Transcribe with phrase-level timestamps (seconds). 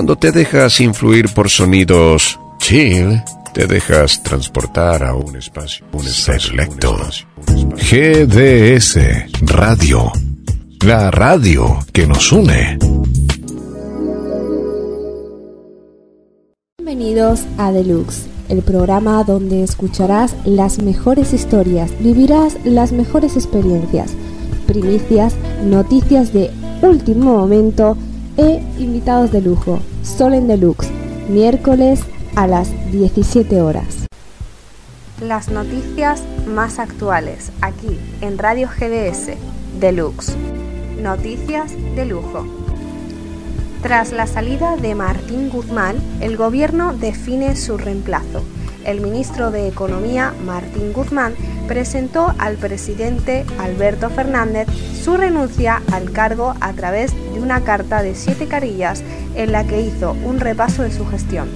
[0.00, 3.22] Cuando te dejas influir por sonidos chill,
[3.52, 6.96] te dejas transportar a un espacio, un selecto.
[7.76, 8.98] GDS
[9.42, 10.10] Radio,
[10.86, 12.78] la radio que nos une.
[16.78, 24.12] Bienvenidos a Deluxe, el programa donde escucharás las mejores historias, vivirás las mejores experiencias,
[24.66, 27.98] primicias, noticias de último momento
[28.36, 29.80] e invitados de lujo.
[30.02, 30.90] Sol en Deluxe,
[31.28, 32.00] miércoles
[32.36, 34.06] a las 17 horas.
[35.20, 39.36] Las noticias más actuales aquí en Radio GDS
[39.78, 40.34] Deluxe.
[41.02, 42.46] Noticias de lujo.
[43.82, 48.42] Tras la salida de Martín Guzmán, el gobierno define su reemplazo.
[48.84, 51.34] El ministro de Economía, Martín Guzmán,
[51.68, 54.66] presentó al presidente Alberto Fernández
[55.02, 59.02] su renuncia al cargo a través de una carta de siete carillas
[59.34, 61.48] en la que hizo un repaso de su gestión.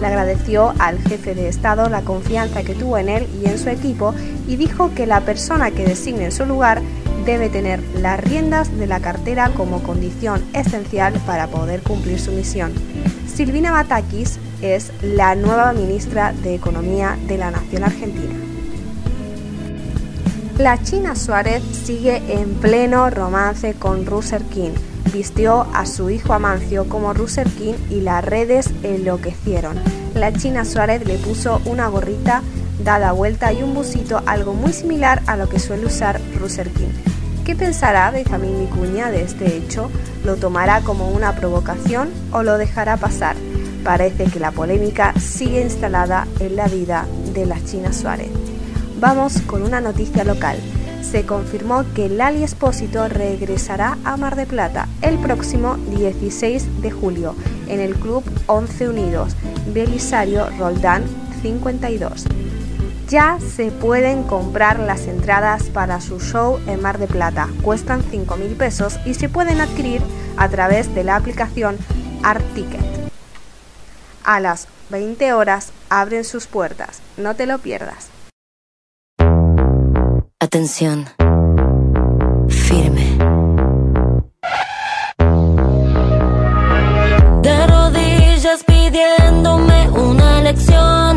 [0.00, 3.68] Le agradeció al jefe de Estado la confianza que tuvo en él y en su
[3.68, 4.14] equipo
[4.46, 6.80] y dijo que la persona que designe en su lugar
[7.26, 12.72] debe tener las riendas de la cartera como condición esencial para poder cumplir su misión.
[13.26, 18.34] Silvina Batakis es la nueva ministra de Economía de la Nación Argentina.
[20.58, 24.72] La China Suárez sigue en pleno romance con Ruser King.
[25.12, 29.78] Vistió a su hijo Amancio como Ruser King y las redes enloquecieron.
[30.14, 32.42] La China Suárez le puso una gorrita
[32.82, 36.90] dada vuelta y un busito, algo muy similar a lo que suele usar Ruser King.
[37.44, 39.90] ¿Qué pensará Benjamín Vicuña de este hecho?
[40.24, 43.36] ¿Lo tomará como una provocación o lo dejará pasar?
[43.88, 48.28] Parece que la polémica sigue instalada en la vida de la China Suárez.
[49.00, 50.58] Vamos con una noticia local.
[51.00, 57.34] Se confirmó que Lali Espósito regresará a Mar de Plata el próximo 16 de julio
[57.66, 59.34] en el Club 11 Unidos,
[59.72, 61.04] Belisario Roldán
[61.40, 62.26] 52.
[63.08, 67.48] Ya se pueden comprar las entradas para su show en Mar de Plata.
[67.62, 70.02] Cuestan 5 mil pesos y se pueden adquirir
[70.36, 71.78] a través de la aplicación
[72.22, 72.87] Art Ticket.
[74.28, 77.00] A las 20 horas abren sus puertas.
[77.16, 78.10] No te lo pierdas.
[80.38, 81.06] Atención.
[82.50, 83.16] Firme.
[87.40, 91.16] De rodillas pidiéndome una lección.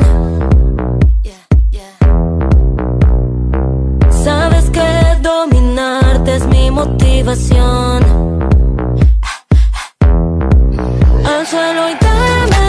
[4.23, 8.05] Sabes que dominarte es mi motivación.
[11.25, 12.60] Al suelo y voy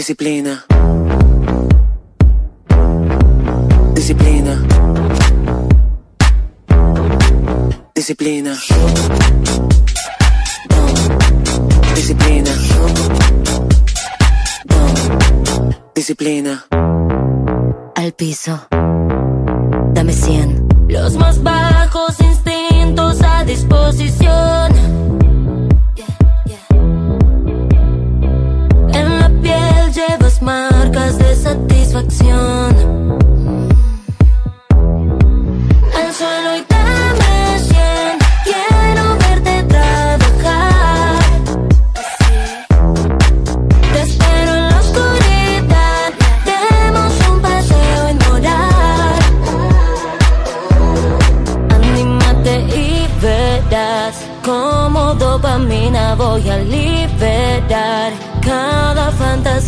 [0.00, 0.64] Disciplina.
[3.94, 4.54] Disciplina.
[7.94, 8.56] Disciplina.
[11.94, 12.50] Disciplina.
[15.94, 16.64] Disciplina.
[17.94, 18.58] Al piso.
[19.92, 20.68] Dame 100.
[20.88, 24.79] Los más bajos instintos a disposición.
[30.42, 33.19] Marcas de satisfacción.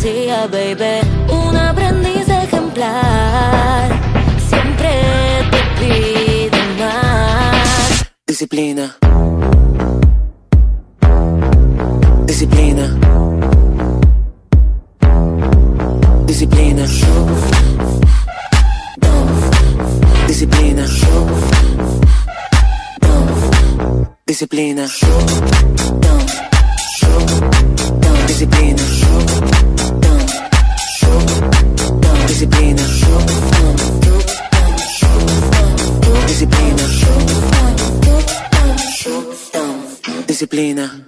[0.02, 1.00] Fantasía, baby.
[1.28, 3.88] Un aprendiz ejemplar.
[4.48, 4.90] Siempre
[5.50, 8.12] te pido más.
[8.26, 8.96] Disciplina.
[12.26, 12.98] Disciplina.
[16.26, 16.86] Disciplina.
[20.26, 20.86] Disciplina.
[24.26, 24.86] Disciplina.
[40.42, 41.06] Disciplina.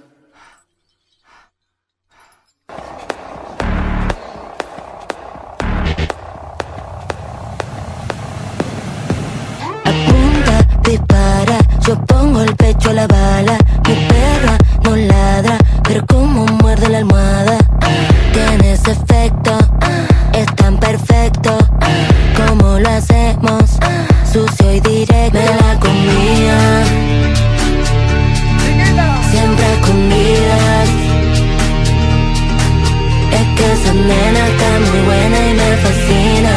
[9.83, 13.57] Apunta, dispara, yo pongo el pecho a la bala.
[13.85, 17.57] Mi perra no ladra, pero como muerde la almohada.
[18.31, 19.57] Tiene ese efecto,
[20.31, 21.57] es tan perfecto.
[22.37, 23.63] Como lo hacemos,
[24.31, 25.37] sucio y directo.
[25.37, 26.83] Me la comía,
[29.31, 30.89] siempre escondidas.
[33.39, 36.53] Es que esa nena está muy buena y me fascina.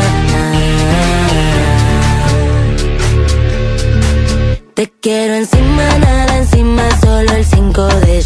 [4.75, 8.23] Te quiero encima, nada encima, solo el 5 de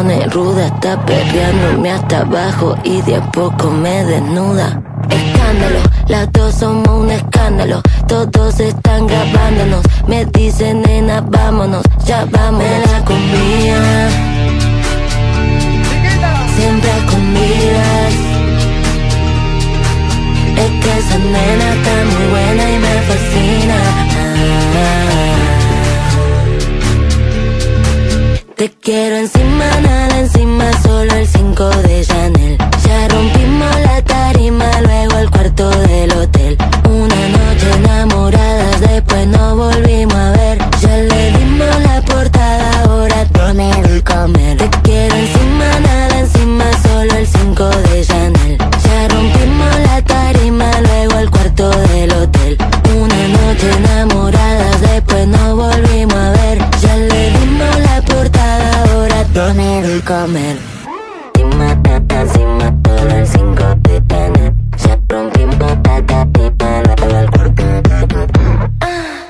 [0.00, 4.80] pone ruda, está perreándome hasta abajo y de a poco me desnuda.
[5.10, 12.62] Escándalo, las dos somos un escándalo, todos están grabándonos, me dicen nena vámonos, ya vamos.
[12.62, 14.08] Me la comía,
[16.56, 18.14] siempre a escondidas.
[20.62, 23.78] Es que esa nena está muy buena y me fascina.
[28.60, 32.58] Te quiero encima, nada encima, solo el 5 de Chanel.
[32.84, 36.58] Ya rompimos la tarima, luego el cuarto del hotel.
[36.84, 40.58] Una noche enamoradas, después no volvimos a ver.
[40.82, 44.58] Ya le dimos la portada, ahora dame el comer.
[44.58, 48.58] Te quiero encima, nada encima, solo el 5 de Chanel.
[48.58, 52.58] Ya rompimos la tarima, luego el cuarto del hotel.
[52.94, 54.19] Una noche enamoradas,
[59.50, 60.56] ahora dame el comer.
[61.34, 64.54] Encima, tata, encima, solo el 5 de Chanel.
[64.76, 68.28] Ya rompimos la tarima, luego el cuarto del hotel.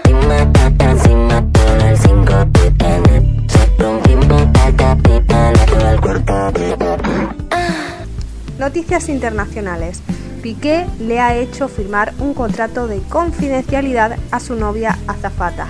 [0.05, 3.46] Encima, tata, encima, solo el 5 de Chanel.
[3.46, 7.28] Ya rompimos la tarima, luego el cuarto del hotel.
[8.58, 10.02] Noticias internacionales.
[10.43, 15.69] Piqué le ha hecho firmar un contrato de confidencialidad a su novia Azafata.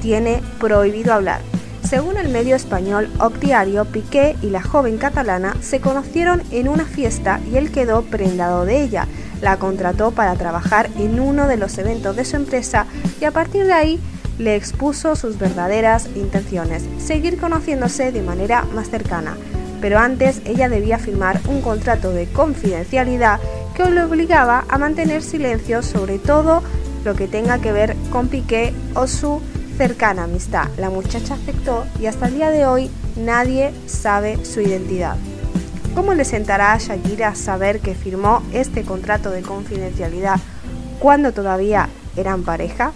[0.00, 1.40] Tiene prohibido hablar.
[1.86, 7.40] Según el medio español Octiario, Piqué y la joven catalana se conocieron en una fiesta
[7.50, 9.06] y él quedó prendado de ella.
[9.40, 12.86] La contrató para trabajar en uno de los eventos de su empresa
[13.20, 14.00] y a partir de ahí
[14.38, 19.36] le expuso sus verdaderas intenciones, seguir conociéndose de manera más cercana.
[19.80, 23.40] Pero antes ella debía firmar un contrato de confidencialidad
[23.74, 26.62] que le obligaba a mantener silencio sobre todo
[27.04, 29.40] lo que tenga que ver con Piqué o su
[29.76, 30.68] cercana amistad.
[30.78, 35.16] La muchacha aceptó y hasta el día de hoy nadie sabe su identidad.
[35.94, 40.38] ¿Cómo le sentará a Shakira saber que firmó este contrato de confidencialidad
[40.98, 42.92] cuando todavía eran pareja?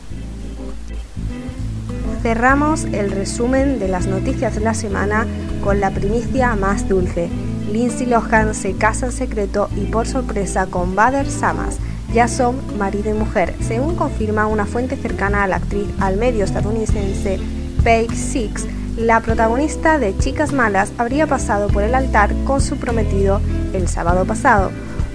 [2.22, 5.26] Cerramos el resumen de las noticias de la semana
[5.64, 7.30] con la primicia más dulce.
[7.72, 11.78] Lindsay Lohan se casa en secreto y por sorpresa con Bader Samas.
[12.12, 16.44] Ya son marido y mujer, según confirma una fuente cercana a la actriz al medio
[16.44, 17.38] estadounidense
[17.82, 18.66] Page Six.
[18.96, 23.40] La protagonista de Chicas Malas habría pasado por el altar con su prometido
[23.72, 24.70] el sábado pasado,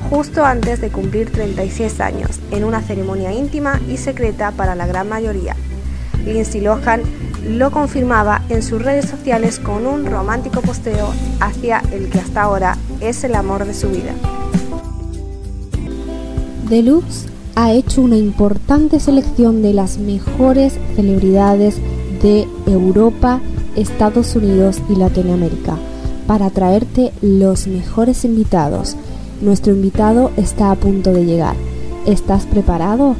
[0.09, 5.09] justo antes de cumplir 36 años, en una ceremonia íntima y secreta para la gran
[5.09, 5.55] mayoría.
[6.25, 7.01] Lindsay Lohan
[7.47, 12.77] lo confirmaba en sus redes sociales con un romántico posteo hacia el que hasta ahora
[13.01, 14.13] es el amor de su vida.
[16.69, 21.77] Deluxe ha hecho una importante selección de las mejores celebridades
[22.21, 23.39] de Europa,
[23.75, 25.77] Estados Unidos y Latinoamérica
[26.27, 28.95] para traerte los mejores invitados.
[29.41, 31.55] Nuestro invitado está a punto de llegar.
[32.05, 33.15] ¿Estás preparado?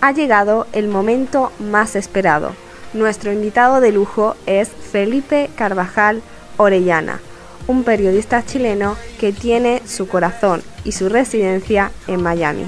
[0.00, 2.67] Ha llegado el momento más esperado.
[2.94, 6.22] Nuestro invitado de lujo es Felipe Carvajal
[6.56, 7.20] Orellana,
[7.66, 12.66] un periodista chileno que tiene su corazón y su residencia en Miami.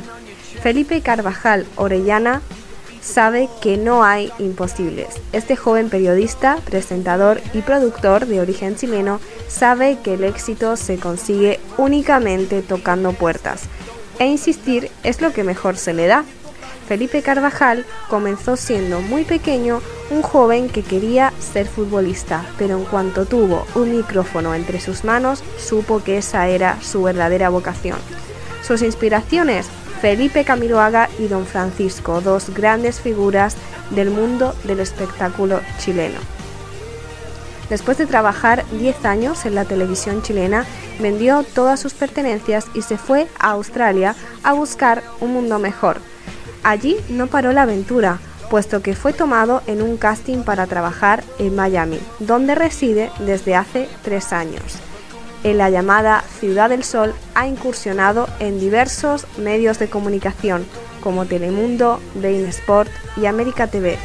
[0.62, 2.42] Felipe Carvajal Orellana
[3.00, 5.08] sabe que no hay imposibles.
[5.32, 11.60] Este joven periodista, presentador y productor de origen chileno sabe que el éxito se consigue
[11.78, 13.62] únicamente tocando puertas.
[14.18, 16.24] E insistir es lo que mejor se le da.
[16.90, 19.80] Felipe Carvajal comenzó siendo muy pequeño
[20.10, 25.44] un joven que quería ser futbolista, pero en cuanto tuvo un micrófono entre sus manos,
[25.56, 27.96] supo que esa era su verdadera vocación.
[28.66, 29.68] Sus inspiraciones,
[30.00, 33.56] Felipe Camiloaga y Don Francisco, dos grandes figuras
[33.90, 36.18] del mundo del espectáculo chileno.
[37.68, 40.66] Después de trabajar 10 años en la televisión chilena,
[40.98, 46.00] vendió todas sus pertenencias y se fue a Australia a buscar un mundo mejor
[46.62, 48.18] Allí no paró la aventura,
[48.50, 53.88] puesto que fue tomado en un casting para trabajar en Miami, donde reside desde hace
[54.02, 54.80] tres años.
[55.42, 60.66] En la llamada Ciudad del Sol ha incursionado en diversos medios de comunicación
[61.02, 63.96] como Telemundo, Bein Sport y América TV.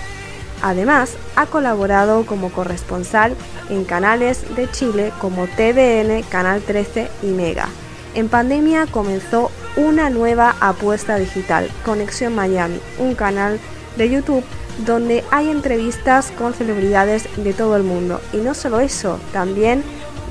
[0.62, 3.36] Además, ha colaborado como corresponsal
[3.70, 7.68] en canales de Chile como TVN, Canal 13 y Mega.
[8.14, 13.60] En pandemia comenzó una nueva apuesta digital, Conexión Miami, un canal
[13.98, 14.44] de YouTube
[14.86, 18.22] donde hay entrevistas con celebridades de todo el mundo.
[18.34, 19.84] Y no solo eso, también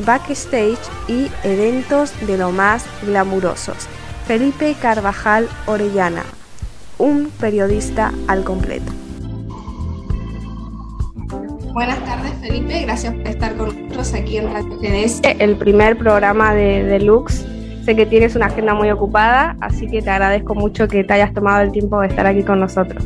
[0.04, 3.88] backstage y eventos de lo más glamurosos.
[4.26, 6.24] Felipe Carvajal Orellana,
[6.98, 8.92] un periodista al completo.
[11.72, 16.54] Buenas tardes Felipe, gracias por estar con nosotros aquí en Radio GDS, el primer programa
[16.54, 17.53] de Deluxe
[17.84, 21.34] Sé que tienes una agenda muy ocupada, así que te agradezco mucho que te hayas
[21.34, 23.04] tomado el tiempo de estar aquí con nosotros.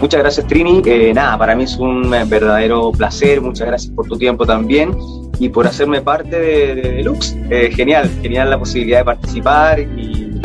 [0.00, 4.16] Muchas gracias Trini, eh, nada, para mí es un verdadero placer, muchas gracias por tu
[4.16, 4.96] tiempo también
[5.38, 7.36] y por hacerme parte de, Deluxe.
[7.50, 10.40] Eh, genial, genial la posibilidad de participar y,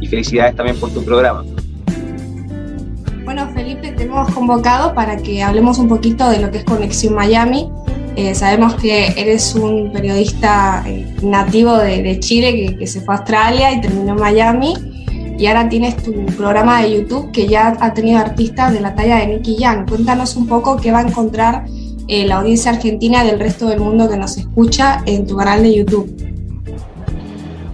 [0.00, 1.44] y felicidades también por tu programa.
[3.24, 7.14] Bueno, Felipe, te hemos convocado para que hablemos un poquito de lo que es Conexión
[7.14, 7.70] Miami,
[8.16, 13.72] eh, sabemos que eres un periodista eh, nativo de, Chile que, se fue a Australia
[13.72, 14.74] y terminó en Miami.
[15.38, 19.16] Y ahora tienes tu programa de YouTube que ya ha tenido artistas de la talla
[19.16, 19.88] de Nicky Young.
[19.88, 21.64] Cuéntanos un poco qué va a encontrar
[22.06, 25.74] eh, la audiencia argentina del resto del mundo que nos escucha en tu canal de
[25.74, 26.21] YouTube.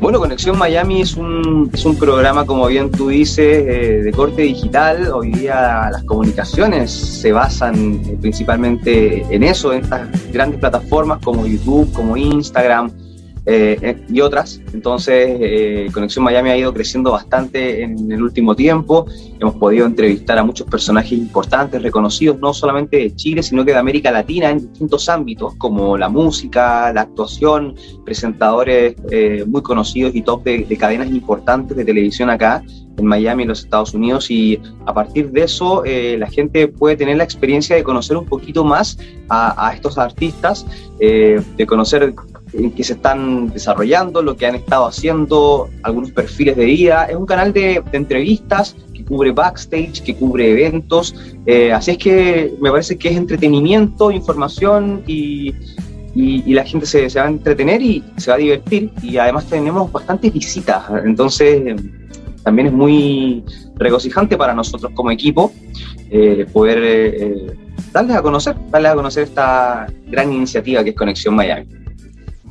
[0.09, 4.41] Bueno, Conexión Miami es un, es un programa, como bien tú dices, eh, de corte
[4.41, 5.12] digital.
[5.12, 11.47] Hoy día las comunicaciones se basan eh, principalmente en eso, en estas grandes plataformas como
[11.47, 12.91] YouTube, como Instagram,
[13.50, 14.61] eh, eh, y otras.
[14.75, 19.07] Entonces, eh, Conexión Miami ha ido creciendo bastante en el último tiempo.
[19.40, 23.78] Hemos podido entrevistar a muchos personajes importantes, reconocidos no solamente de Chile, sino que de
[23.78, 27.75] América Latina en distintos ámbitos, como la música, la actuación,
[28.05, 28.97] presentadores
[29.47, 32.62] muy conocidos y top de, cadenas importantes de televisión acá
[32.99, 37.17] en Miami, en los Estados Unidos, y a partir de eso la gente puede tener
[37.17, 40.67] la experiencia de conocer un poquito más a, a estos artistas,
[40.99, 42.14] de conocer
[42.59, 47.05] en que se están desarrollando, lo que han estado haciendo, algunos perfiles de vida.
[47.07, 51.15] Es un canal de, entrevistas que cubre backstage, que cubre eventos.
[51.47, 55.55] Eh, así es que me parece que es entretenimiento, información y,
[56.15, 58.91] y, la gente se, se, va a entretener y se va a divertir.
[59.03, 60.85] Y además tenemos bastantes visitas.
[61.05, 61.77] Entonces
[62.43, 63.45] también es muy
[63.77, 65.53] regocijante para nosotros como equipo
[66.11, 67.57] eh, poder eh,
[67.93, 71.67] darles a conocer, darles a conocer esta gran iniciativa que es Conexión Miami.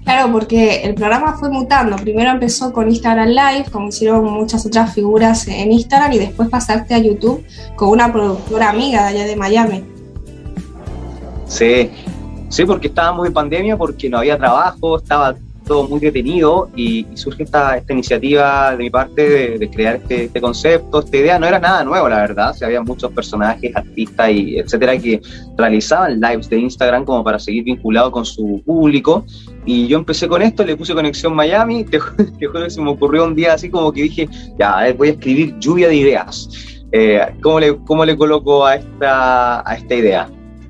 [0.08, 1.98] Claro, porque el programa fue mutando.
[1.98, 6.94] Primero empezó con Instagram Live, como hicieron muchas otras figuras en Instagram, y después pasaste
[6.94, 7.46] a YouTube
[7.76, 9.84] con una productora amiga de allá de Miami.
[11.46, 11.92] Sí,
[12.48, 15.36] sí, porque estábamos en pandemia, porque no había trabajo, estaba
[15.68, 20.42] todo muy detenido y, surge esta, esta, iniciativa de mi parte de, crear este, este,
[20.42, 21.40] concepto, esta idea.
[21.40, 22.56] No era nada nuevo, la verdad.
[22.60, 25.22] O había muchos personajes, artistas y etcétera que
[25.58, 29.26] realizaban lives de Instagram como para seguir vinculado con su público
[29.68, 33.26] y yo empecé con esto, le puse Conexión Miami, te, juro que se me ocurrió
[33.26, 36.50] un día así como que dije, ya, voy a escribir lluvia de ideas.
[36.94, 40.30] Eh, ¿cómo, le, ¿Cómo le coloco a esta, a esta idea?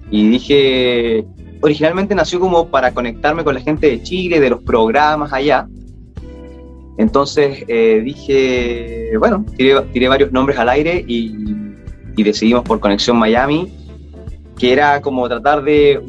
[0.09, 1.25] Y dije,
[1.61, 5.67] originalmente nació como para conectarme con la gente de Chile, de los programas allá.
[6.97, 11.55] Entonces eh, dije, bueno, tiré, varios nombres al aire y,
[12.15, 13.71] decidimos por Conexión Miami,
[14.57, 16.01] que era como tratar de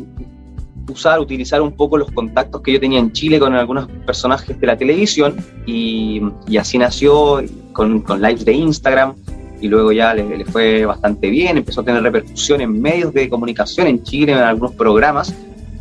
[0.90, 4.66] usar, utilizar un poco los contactos que yo tenía en Chile con algunos personajes de
[4.66, 5.36] la televisión
[5.66, 6.22] y,
[6.58, 7.42] así nació
[7.74, 9.14] con, lives de Instagram
[9.60, 13.86] y luego ya le, fue bastante bien, empezó a tener repercusión en medios de comunicación
[13.86, 15.34] en Chile, en algunos programas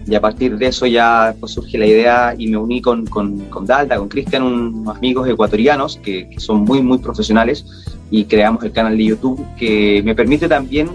[0.08, 3.38] y a partir de eso ya pues, surge la idea y me uní con, con,
[3.50, 7.66] con Dalda, con Cristian, unos amigos ecuatorianos que, que, son muy, muy profesionales
[8.10, 10.90] y creamos el canal de YouTube que me permite también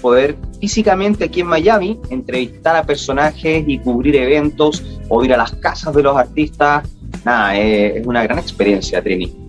[0.00, 5.52] poder físicamente aquí en Miami entrevistar a personajes y cubrir eventos o ir a las
[5.52, 6.88] casas de los artistas.
[7.24, 9.43] Nada, eh, es una gran experiencia, Trini.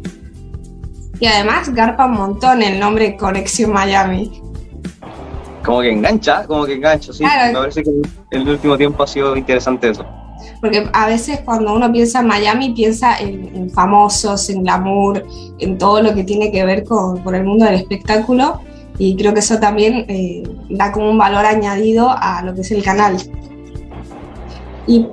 [1.20, 4.42] Y además garpa un montón el nombre Conexión Miami
[5.66, 7.24] como que engancha, como que engancha, sí.
[7.24, 10.06] Me parece que en el último tiempo ha sido interesante eso.
[10.62, 15.26] Porque a veces cuando uno piensa en Miami, piensa en, famosos, en glamour,
[15.60, 18.62] en todo lo que tiene que ver con, el mundo del espectáculo.
[18.98, 22.72] Y creo que eso también eh, da como un valor añadido a lo que es
[22.72, 23.18] el canal.
[24.88, 25.08] Y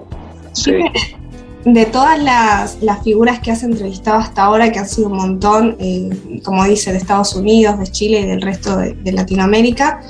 [1.65, 6.41] de todas las, figuras que has entrevistado hasta ahora, que han sido un montón, eh,
[6.45, 10.01] como dice, de Estados Unidos, de Chile y del resto de Latinoamérica,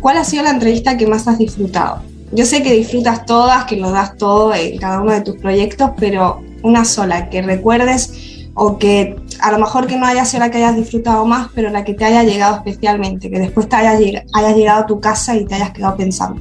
[0.00, 2.02] ¿Cuál ha sido la entrevista que más has disfrutado?
[2.30, 5.90] Yo sé que disfrutas todas, que lo das todo en cada uno de tus proyectos,
[5.98, 10.50] pero una sola que recuerdes o que a lo mejor que no haya sido la
[10.50, 14.00] que hayas disfrutado más, pero la que te haya llegado especialmente, que después te hayas,
[14.32, 16.40] hayas llegado a tu casa y te hayas quedado pensando.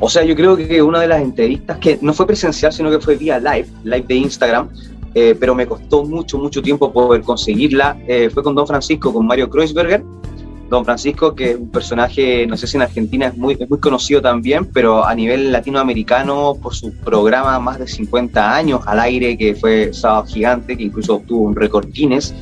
[0.00, 3.00] O sea, yo creo que una de las entrevistas que no fue presencial, sino que
[3.00, 4.68] fue vía live, live de Instagram,
[5.14, 9.26] eh, pero me costó mucho, mucho tiempo poder conseguirla, eh, fue con Don Francisco, con
[9.26, 10.02] Mario Kreuzberger,
[10.68, 14.20] Don Francisco, que es un personaje, no sé si en Argentina es muy, muy conocido
[14.20, 19.54] también, pero a nivel latinoamericano por su programa más de 50 años al aire, que
[19.54, 22.34] fue Sábado Gigante, que incluso obtuvo un récord Guinness,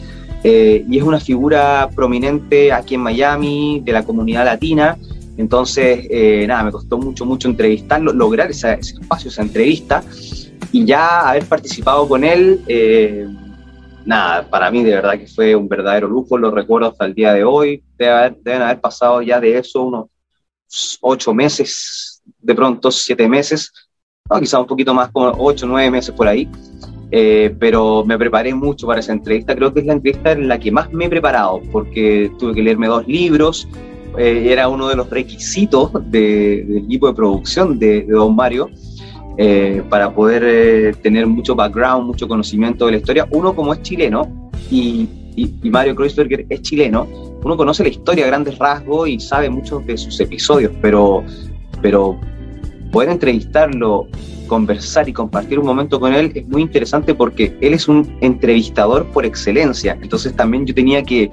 [0.44, 4.96] eh, y es una figura prominente aquí en Miami, de la comunidad latina,
[5.42, 10.04] entonces, eh, nada, me costó mucho, mucho entrevistarlo, lograr ese espacio, esa entrevista,
[10.70, 13.26] y ya haber participado con él, eh,
[14.06, 17.34] nada, para mí de verdad que fue un verdadero lujo, lo recuerdo hasta el día
[17.34, 20.06] de hoy, deben haber pasado ya de eso unos
[21.00, 23.72] ocho meses, de pronto siete meses,
[24.30, 26.48] no, quizá un poquito más, como ocho, nueve meses por ahí,
[27.10, 30.60] eh, pero me preparé mucho para esa entrevista, creo que es la entrevista en la
[30.60, 33.66] que más me he preparado, porque tuve que leerme dos libros,
[34.18, 38.70] eh, era uno de los requisitos de, del equipo de producción de, Don Mario,
[39.38, 43.26] eh, para poder eh, tener mucho background, mucho conocimiento de la historia.
[43.30, 47.06] Uno como es chileno y, y, Mario Kreuzberger es chileno,
[47.42, 51.24] uno conoce la historia a grandes rasgos y sabe muchos de sus episodios, pero,
[51.80, 52.18] pero
[52.92, 54.06] poder entrevistarlo,
[54.46, 59.06] conversar y compartir un momento con él es muy interesante porque él es un entrevistador
[59.06, 59.98] por excelencia.
[60.02, 61.30] Entonces también yo tenía que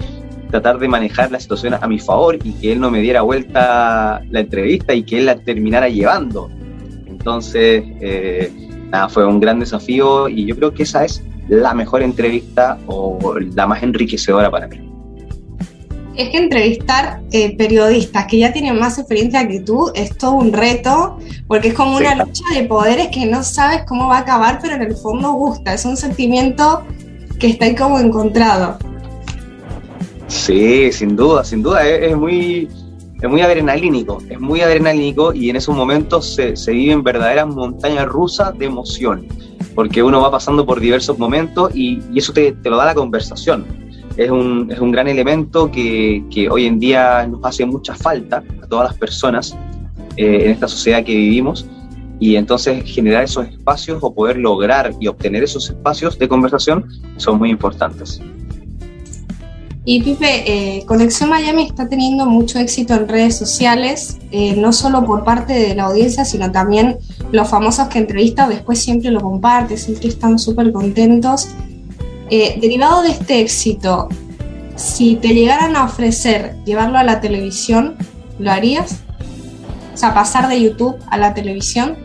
[0.50, 4.22] tratar de manejar la situación a mi favor y que él no me diera vuelta
[4.30, 6.50] la entrevista y que él la terminara llevando.
[7.08, 8.52] Entonces, eh,
[8.90, 13.18] nada, fue un gran desafío y yo creo que esa es la mejor entrevista o
[13.56, 14.86] la más enriquecedora para mí.
[16.16, 20.52] Es que entrevistar eh, periodistas que ya tienen más experiencia que tú es todo un
[20.52, 24.60] reto, porque es como una lucha de poderes que no sabes cómo va a acabar,
[24.62, 25.74] pero en el fondo gusta.
[25.74, 26.84] Es un sentimiento
[27.40, 28.78] que está ahí como encontrado.
[30.30, 31.86] Sí, sin duda, sin duda.
[31.88, 32.70] es muy,
[33.22, 38.06] es muy adrenalínico, es muy adrenalínico y en esos momentos se, se viven verdaderas montañas
[38.06, 39.28] rusas de emoción,
[39.76, 42.96] porque uno va pasando por diversos momentos y, y eso te, te, lo da la
[42.96, 43.66] conversación.
[44.16, 48.44] Es un, es un gran elemento que, que, hoy en día nos hace mucha falta
[48.62, 49.58] a todas las personas
[50.16, 51.66] eh, en esta sociedad que vivimos
[52.20, 56.86] y entonces generar esos espacios o poder lograr y obtener esos espacios de conversación
[57.18, 58.22] son muy importantes.
[59.92, 65.04] Y Pipe, eh, Conexión Miami está teniendo mucho éxito en redes sociales, eh, no solo
[65.04, 67.00] por parte de la audiencia, sino también
[67.32, 71.48] los famosos que entrevista después siempre lo comparten, siempre están súper contentos.
[72.30, 74.10] Eh, derivado de este éxito,
[74.76, 77.96] si te llegaran a ofrecer llevarlo a la televisión,
[78.38, 79.00] ¿lo harías?
[79.92, 81.98] O sea, pasar de YouTube a la televisión.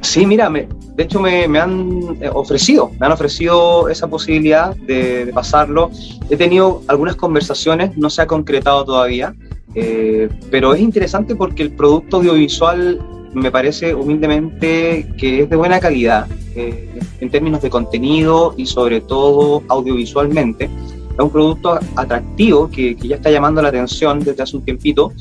[0.00, 0.66] Sí, mira, me,
[0.96, 5.90] de hecho me, han eh, ofrecido, me han ofrecido esa posibilidad de, pasarlo.
[6.28, 9.34] He tenido algunas conversaciones, no se ha concretado todavía,
[9.74, 13.00] eh, pero es interesante porque el producto audiovisual
[13.32, 16.26] me parece humildemente que es de buena calidad
[16.56, 16.88] eh,
[17.20, 20.64] en términos de contenido y sobre todo audiovisualmente.
[20.64, 25.12] Es un producto atractivo que, que ya está llamando la atención desde hace un tiempito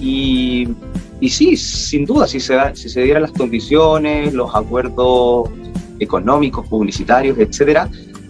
[0.00, 0.68] y
[1.24, 5.48] y sí, sin duda, si se, si se dieran las condiciones, los acuerdos
[5.98, 7.88] económicos, publicitarios, etcétera,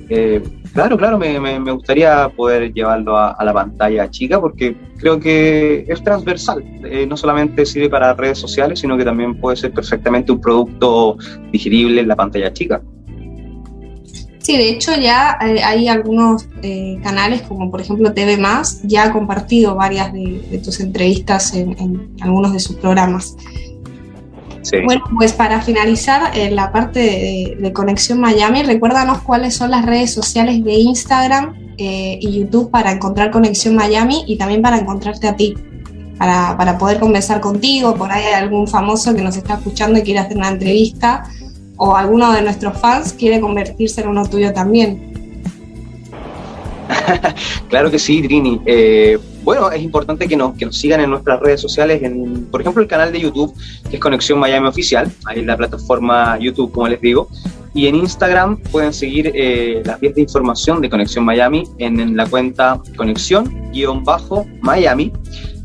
[0.08, 0.40] eh,
[0.72, 6.04] claro, claro, me, me, gustaría poder llevarlo a, la pantalla chica porque creo que es
[6.04, 10.40] transversal, eh, no solamente sirve para redes sociales, sino que también puede ser perfectamente un
[10.40, 11.16] producto
[11.50, 12.80] digerible en la pantalla chica.
[14.44, 19.04] Sí, de hecho ya eh, hay algunos eh, canales como por ejemplo TV Más, ya
[19.04, 23.38] ha compartido varias de, tus entrevistas en, algunos de sus programas.
[24.84, 30.12] Bueno, pues para finalizar en la parte de, Conexión Miami, recuérdanos cuáles son las redes
[30.12, 35.36] sociales de Instagram eh, y YouTube para encontrar Conexión Miami y también para encontrarte a
[35.36, 35.54] ti,
[36.18, 40.02] para, para poder conversar contigo, por ahí hay algún famoso que nos está escuchando y
[40.02, 41.30] quiere hacer una entrevista
[41.76, 45.14] o alguno de nuestros fans quiere convertirse en uno tuyo también.
[47.68, 48.60] claro que sí, Trini.
[48.66, 52.60] Eh, bueno, es importante que nos, que nos sigan en nuestras redes sociales, en, por
[52.60, 53.54] ejemplo, el canal de YouTube,
[53.90, 57.28] que es Conexión Miami Oficial, ahí en la plataforma YouTube, como les digo.
[57.74, 62.26] Y en Instagram pueden seguir eh, las vías de información de Conexión Miami en, la
[62.26, 65.12] cuenta Conexión-Miami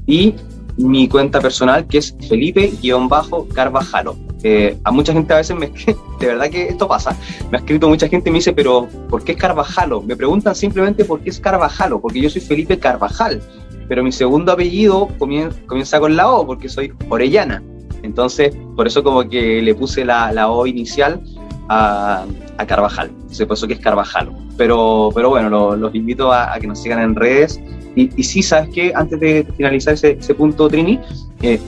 [0.07, 0.33] y
[0.77, 4.28] mi cuenta personal que es Felipe-Carvajalo.
[4.43, 5.67] Eh, a mucha gente a veces me
[6.19, 7.15] de verdad que esto pasa,
[7.51, 10.01] me ha escrito mucha gente y me dice, pero ¿por qué es Carvajalo?
[10.01, 13.41] Me preguntan simplemente por qué es Carvajalo, porque yo soy Felipe Carvajal,
[13.89, 17.61] pero mi segundo apellido comienza, con la O, porque soy Orellana.
[18.03, 21.21] Entonces, por eso como que le puse la, la O inicial
[21.67, 22.25] a,
[22.57, 23.09] a, Carvajal.
[23.45, 24.33] Por eso que es Carvajalo.
[24.57, 27.59] Pero, pero bueno, los invito a, que nos sigan en redes.
[27.95, 28.93] Y, y sí, ¿sabes qué?
[28.95, 30.99] Antes de finalizar ese, ese punto, Trini,
[31.41, 31.59] eh,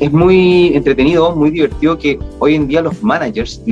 [0.00, 3.62] es muy entretenido, muy divertido que hoy en día los managers,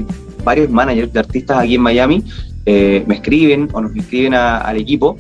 [0.45, 2.25] varios managers de artistas aquí en Miami,
[2.67, 5.17] eh, me escriben o nos escriben al equipo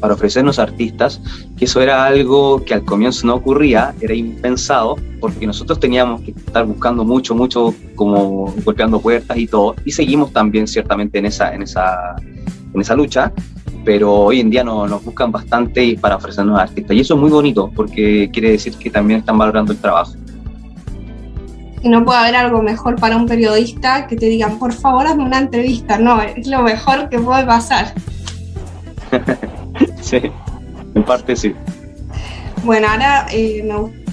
[0.00, 1.20] para ofrecernos artistas,
[1.56, 6.32] que eso era algo que al comienzo no ocurría, era impensado, porque nosotros teníamos que
[6.32, 11.54] estar buscando mucho, mucho, como golpeando puertas y todo, y seguimos también ciertamente en esa,
[11.54, 12.14] en esa,
[12.74, 13.32] en esa lucha,
[13.86, 16.96] pero hoy en día nos buscan bastante para ofrecernos artistas.
[16.96, 20.12] Y eso es muy bonito porque quiere decir que también están valorando el trabajo.
[21.82, 25.22] Y no puede haber algo mejor para un periodista que te digan, por favor, hazme
[25.22, 25.98] una entrevista.
[25.98, 27.94] No, es lo mejor que puede pasar.
[30.00, 30.20] sí,
[30.96, 31.54] en parte sí.
[32.64, 34.05] Bueno, ahora eh, me gustaría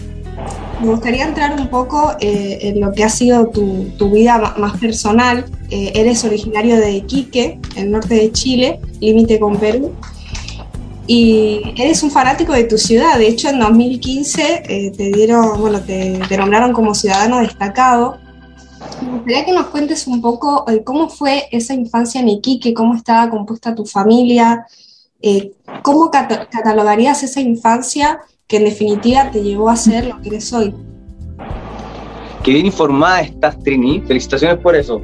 [1.33, 5.45] entrar un poco eh, en lo que ha sido tu, vida más personal.
[5.69, 9.93] Eh, eres originario de Iquique, el norte de Chile, límite con Perú.
[11.05, 13.17] Y eres un fanático de tu ciudad.
[13.17, 18.17] De hecho, en 2015 eh, te dieron, bueno, te, nombraron como ciudadano destacado.
[19.01, 23.29] Me gustaría que nos cuentes un poco cómo fue esa infancia en Iquique, cómo estaba
[23.29, 24.65] compuesta tu familia,
[25.81, 30.73] cómo catalogarías esa infancia que en definitiva te llevó a ser lo que eres hoy.
[32.43, 34.01] Qué bien informada estás, Trini.
[34.01, 35.01] Felicitaciones por eso.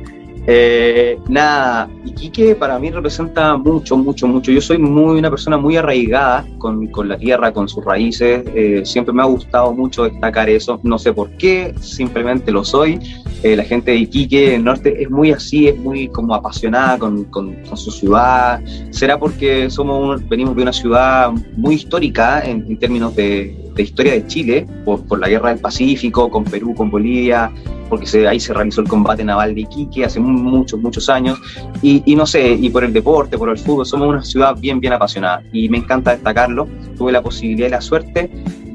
[0.52, 4.52] Eh, nada, Iquique para mí representa mucho, mucho, mucho.
[4.52, 8.44] Yo soy muy una persona muy arraigada con, con la tierra, con sus raíces.
[8.56, 10.80] Eh, siempre me ha gustado mucho destacar eso.
[10.84, 13.00] No sé por qué, simplemente lo soy.
[13.42, 17.24] Eh, la gente de Iquique, el norte, es muy así, es muy como apasionada con,
[17.26, 18.62] con, su ciudad.
[18.92, 24.14] Será porque somos venimos de una ciudad muy histórica en, en términos de, de, historia
[24.14, 27.52] de Chile, por, por la guerra del Pacífico, con Perú, con Bolivia
[27.90, 31.40] porque ahí se realizó el combate naval de Iquique hace muchos, muchos años,
[31.82, 34.94] y, no sé, y por el deporte, por el fútbol, somos una ciudad bien, bien
[34.94, 36.68] apasionada, y me encanta destacarlo.
[36.98, 38.30] Tuve la posibilidad y la suerte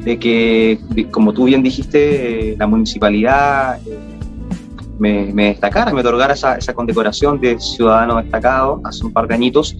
[0.04, 0.78] de que,
[1.10, 3.78] como tú bien dijiste, eh, la municipalidad
[5.02, 9.34] eh, me, destacara, me otorgara esa, esa, condecoración de ciudadano destacado hace un par de
[9.34, 9.76] añitos,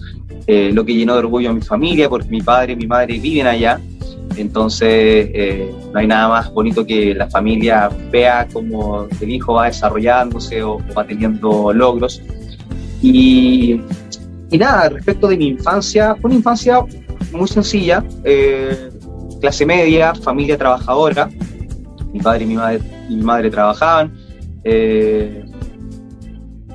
[0.46, 3.18] eh, lo que llenó de orgullo a mi familia, porque mi padre y mi madre
[3.18, 3.80] viven allá,
[4.36, 9.66] entonces, eh, no hay nada más bonito que la familia vea cómo el hijo va
[9.66, 12.20] desarrollándose o, va teniendo logros.
[13.00, 13.80] Y,
[14.58, 16.80] nada, respecto de mi infancia, fue una infancia
[17.32, 18.90] muy sencilla, eh,
[19.40, 21.28] clase media, familia trabajadora.
[22.12, 24.12] Mi padre y mi madre, y mi madre trabajaban.
[24.64, 25.44] Eh,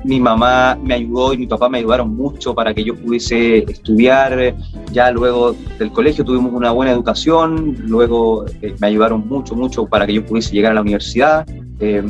[0.04, 4.54] mi mamá me ayudó y mi papá me ayudaron mucho para que yo pudiese estudiar.
[4.92, 10.06] Ya luego del colegio tuvimos una buena educación, luego eh, me ayudaron mucho, mucho para
[10.06, 11.46] que yo pudiese llegar a la universidad.
[11.80, 12.02] Eh,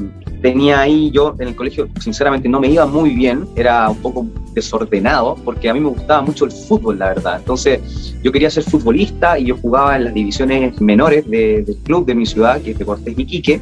[0.43, 4.27] tenía ahí, yo en el colegio sinceramente no me iba muy bien, era un poco
[4.55, 7.38] desordenado, porque a mí me gustaba mucho el fútbol, la verdad.
[7.38, 12.14] Entonces yo quería ser futbolista y yo jugaba en las divisiones menores del club de
[12.14, 13.61] mi ciudad, que es de Cortés Iquique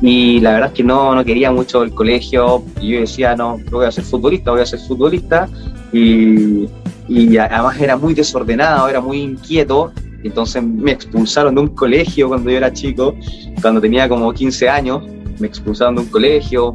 [0.00, 3.58] y la verdad es que no, no quería mucho el colegio, y yo decía, no,
[3.70, 5.48] voy a ser futbolista, voy a ser futbolista,
[5.92, 6.68] y,
[7.08, 12.50] y además era muy desordenado, era muy inquieto, entonces me expulsaron de un colegio cuando
[12.50, 13.14] yo era chico,
[13.60, 15.02] cuando tenía como 15 años,
[15.38, 16.74] me expulsaron de un colegio,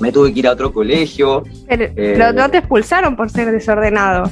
[0.00, 1.42] me tuve que ir a otro colegio.
[1.68, 4.30] Pero, eh, no te expulsaron por ser desordenado.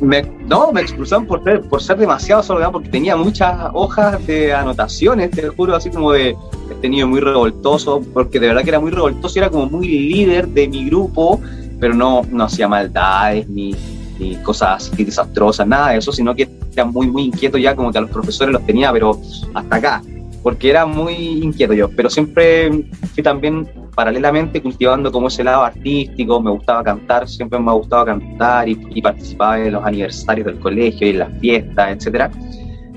[0.00, 5.30] No, me expulsaron por ser, por ser demasiado desordenado porque tenía muchas hojas de anotaciones,
[5.30, 6.36] te juro, así como de
[6.70, 10.48] este niño muy revoltoso, porque de verdad que era muy revoltoso, era como muy líder
[10.48, 11.40] de mi grupo,
[11.80, 13.74] pero no, no hacía maldades ni,
[14.18, 17.90] ni cosas así desastrosas, nada de eso, sino que era muy, muy inquieto ya, como
[17.90, 19.18] que a los profesores los tenía, pero
[19.54, 20.02] hasta acá,
[20.42, 26.40] porque era muy inquieto yo, pero siempre fui también paralelamente cultivando como ese lado artístico,
[26.40, 30.60] me gustaba cantar, siempre me ha gustado cantar y, y participaba en los aniversarios del
[30.60, 32.30] colegio y en las fiestas, etcétera.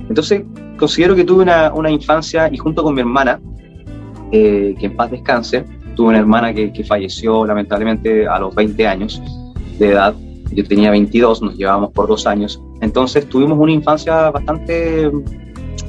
[0.10, 0.44] Entonces,
[0.78, 3.40] considero que tuve una, una infancia y junto con mi hermana,
[4.34, 5.64] eh, que en paz descanse,
[5.96, 9.22] tuve una hermana que, que, falleció lamentablemente a los 20 años
[9.80, 10.14] de edad,
[10.52, 15.10] yo tenía 22, nos llevábamos por dos años, entonces tuvimos una infancia bastante,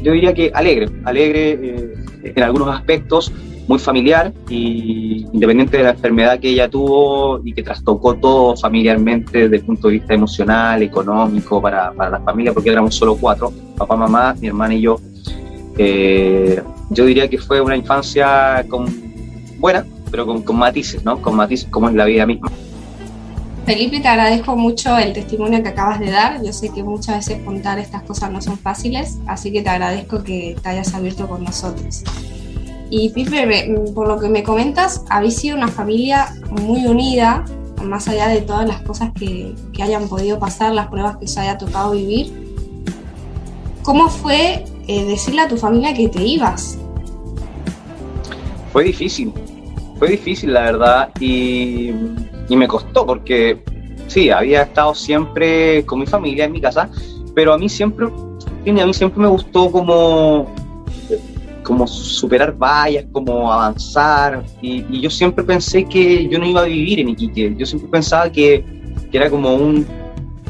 [0.02, 3.32] yo diría que alegre, alegre eh, en algunos aspectos,
[3.70, 9.42] muy familiar y independiente de la enfermedad que ella tuvo y que trastocó todo familiarmente
[9.42, 13.52] desde el punto de vista emocional, económico, para, para la familia, porque éramos solo cuatro,
[13.76, 14.98] papá, mamá, mi hermana y yo.
[15.78, 18.87] Eh, yo diría que fue una infancia con,
[19.61, 21.22] buena, pero con, con matices, ¿no?
[21.22, 22.50] Con matices como es la vida misma.
[23.66, 26.42] Felipe, te agradezco mucho el testimonio que acabas de dar.
[26.42, 30.24] Yo sé que muchas veces contar estas cosas no son fáciles, así que te agradezco
[30.24, 32.02] que te hayas abierto con nosotros.
[32.90, 37.44] Y Pipe, por lo que me comentas, habéis sido una familia muy unida,
[37.85, 41.38] más allá de todas las cosas que, que hayan podido pasar, las pruebas que os
[41.38, 42.33] haya tocado vivir.
[43.83, 46.79] ¿Cómo fue eh, decirle a tu familia que te ibas?
[48.72, 49.33] Fue difícil,
[49.98, 51.90] fue difícil la verdad y,
[52.48, 53.62] y me costó porque
[54.09, 56.90] sí, había estado siempre con mi familia en mi casa,
[57.35, 60.53] pero a mí siempre, a mí siempre me gustó como
[61.70, 66.98] como superar vallas, como avanzar, y, yo siempre pensé que yo no iba a vivir
[66.98, 68.64] en Iquique, yo siempre pensaba que,
[69.09, 69.87] que era como un,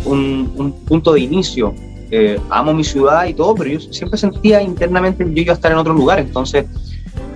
[0.07, 1.75] un, un, punto de inicio.
[2.11, 5.57] Eh, amo mi ciudad y todo, pero yo siempre sentía internamente que yo iba a
[5.57, 6.65] estar en otro lugar, entonces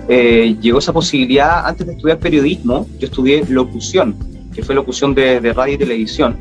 [0.09, 4.15] eh, llegó esa posibilidad, antes de estudiar periodismo, yo estudié locución,
[4.51, 6.35] que fue locución de, de radio y televisión,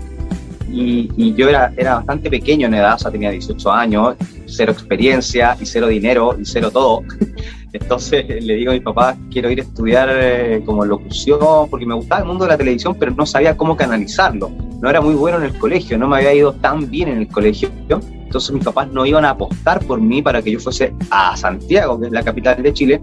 [0.74, 4.72] y, y, yo era, era bastante pequeño en edad, o sea, tenía 18 años, cero
[4.72, 7.02] experiencia y cero dinero y cero todo.
[7.72, 11.94] Entonces le digo a mi papá, quiero ir a estudiar eh, como locución, porque me
[11.94, 14.50] gustaba el mundo de la televisión, pero no sabía cómo canalizarlo.
[14.80, 17.28] No era muy bueno en el colegio, no me había ido tan bien en el
[17.28, 17.70] colegio.
[17.88, 22.00] Entonces mis papás no iban a apostar por mí para que yo fuese a Santiago,
[22.00, 23.00] que es la capital de Chile,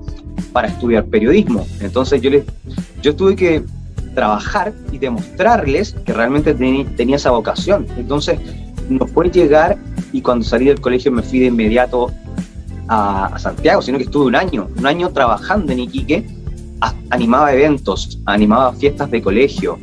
[0.54, 1.66] para estudiar periodismo.
[1.82, 2.46] Entonces yo, les,
[3.02, 3.64] yo tuve que
[4.14, 7.88] trabajar y demostrarles que realmente tenía esa vocación.
[7.98, 8.40] Entonces,
[8.90, 9.78] no fue llegar
[10.12, 12.12] y cuando salí del colegio me fui de inmediato
[12.88, 16.26] a, a Santiago, sino que estuve un año, un año trabajando en Iquique,
[17.10, 19.80] animaba eventos, animaba fiestas de colegio,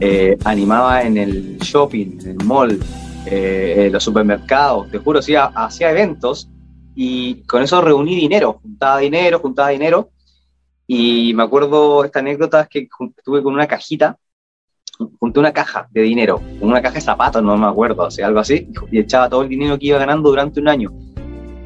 [0.00, 2.80] eh, animaba en el shopping, en el mall,
[3.26, 6.48] eh, en los supermercados, te juro, hacía, hacía eventos
[6.94, 10.10] y con eso reuní dinero, juntaba dinero, juntaba dinero
[10.86, 14.18] y me acuerdo esta anécdota que estuve con una cajita,
[15.18, 18.26] junté una caja de dinero, con una caja de zapatos, no me acuerdo, o sea,
[18.26, 20.92] algo así, y echaba todo el dinero que iba ganando durante un año.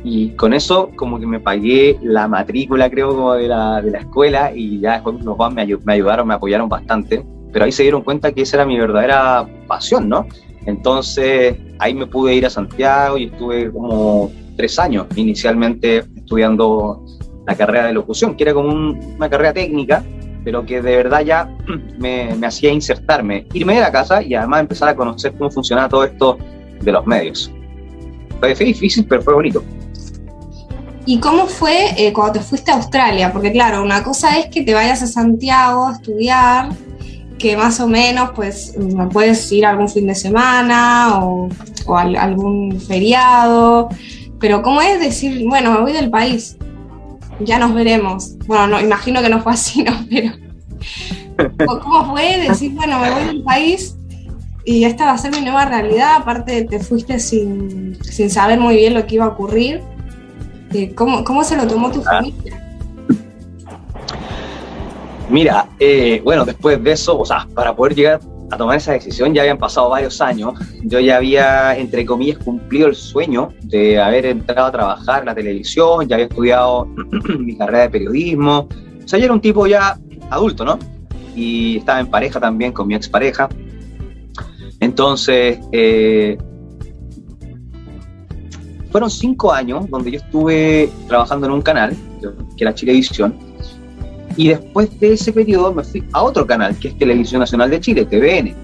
[0.05, 3.99] Y con eso como que me pagué la matrícula, creo, como de la, de la
[3.99, 7.83] escuela y ya después mis papás me, me ayudaron, me apoyaron bastante, pero ahí se
[7.83, 10.27] dieron cuenta que esa era mi verdadera pasión, ¿no?
[10.67, 17.05] Entonces ahí me pude ir a Santiago y estuve como tres años inicialmente estudiando
[17.49, 20.05] la carrera de locución, que era como un, una carrera técnica,
[20.45, 21.51] pero que de verdad ya
[21.99, 25.89] me, me, hacía insertarme, irme de la casa y además empezar a conocer cómo funcionaba
[25.89, 26.39] todo esto
[26.83, 27.51] de los medios.
[28.39, 29.65] Fue, difícil, pero fue bonito.
[31.07, 33.33] ¿Y cómo fue eh, cuando te fuiste a Australia?
[33.33, 36.69] Porque claro, una cosa es que te vayas a Santiago a estudiar,
[37.39, 38.77] que más o menos pues
[39.11, 41.49] puedes ir algún fin de semana o,
[41.87, 43.89] o a, algún feriado,
[44.39, 46.59] pero ¿cómo es decir, bueno, me voy del país?
[47.41, 48.37] Ya nos veremos.
[48.47, 49.93] Bueno, no, imagino que no fue así, ¿no?
[51.37, 53.97] Pero ¿cómo fue decir, bueno, me voy del país
[54.65, 56.17] y esta va a ser mi nueva realidad?
[56.17, 59.83] Aparte, te fuiste sin, sin saber muy bien lo que iba a ocurrir.
[60.95, 62.63] ¿Cómo, cómo se lo tomó tu familia?
[65.31, 69.35] Mira, eh, bueno, después de eso, o sea, para poder llegar a tomar esa decisión
[69.35, 70.55] ya habían pasado varios años.
[70.83, 75.35] Yo ya había, entre comillas, cumplido el sueño de haber entrado a trabajar en la
[75.35, 76.87] televisión, ya había estudiado
[77.39, 78.69] mi carrera de periodismo.
[79.05, 79.99] O sea, yo era un tipo ya
[80.31, 80.79] adulto, ¿no?
[81.35, 83.49] Y estaba en pareja también con mi expareja.
[84.81, 86.39] Entonces, eh,
[88.91, 91.97] fueron cinco años donde yo estuve trabajando en un canal,
[92.57, 93.48] que era Chilevisión,
[94.39, 97.81] y después de ese periodo me fui a otro canal, que es Televisión Nacional de
[97.81, 98.55] Chile, TVN,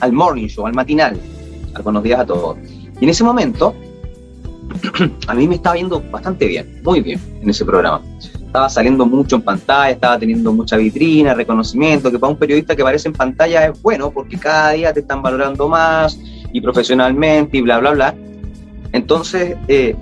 [0.00, 1.16] al Morning Show, al matinal,
[1.74, 2.58] al Buenos Días a Todos.
[3.00, 3.72] Y en ese momento,
[5.28, 8.02] a mí me estaba yendo bastante bien, muy bien en ese programa.
[8.34, 12.82] Estaba saliendo mucho en pantalla, estaba teniendo mucha vitrina, reconocimiento, que para un periodista que
[12.82, 16.18] aparece en pantalla es bueno porque cada día te están valorando más
[16.52, 18.14] y profesionalmente y bla, bla, bla.
[18.90, 19.94] Entonces, eh,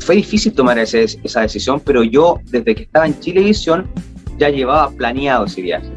[0.00, 3.88] fue difícil tomar ese, esa decisión, pero yo desde que estaba en Chilevisión
[4.38, 5.90] ya llevaba planeado ese viaje.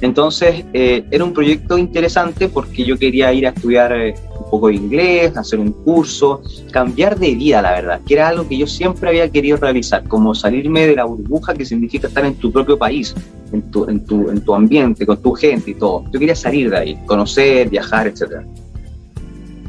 [0.00, 4.68] Entonces eh, era un proyecto interesante porque yo quería ir a estudiar eh, un poco
[4.68, 8.66] de inglés, hacer un curso, cambiar de vida, la verdad, que era algo que yo
[8.66, 12.76] siempre había querido realizar, como salirme de la burbuja que significa estar en tu propio
[12.76, 13.14] país,
[13.52, 16.04] en tu, en tu, en tu ambiente, con tu gente y todo.
[16.12, 18.44] Yo quería salir de ahí, conocer, viajar, etc.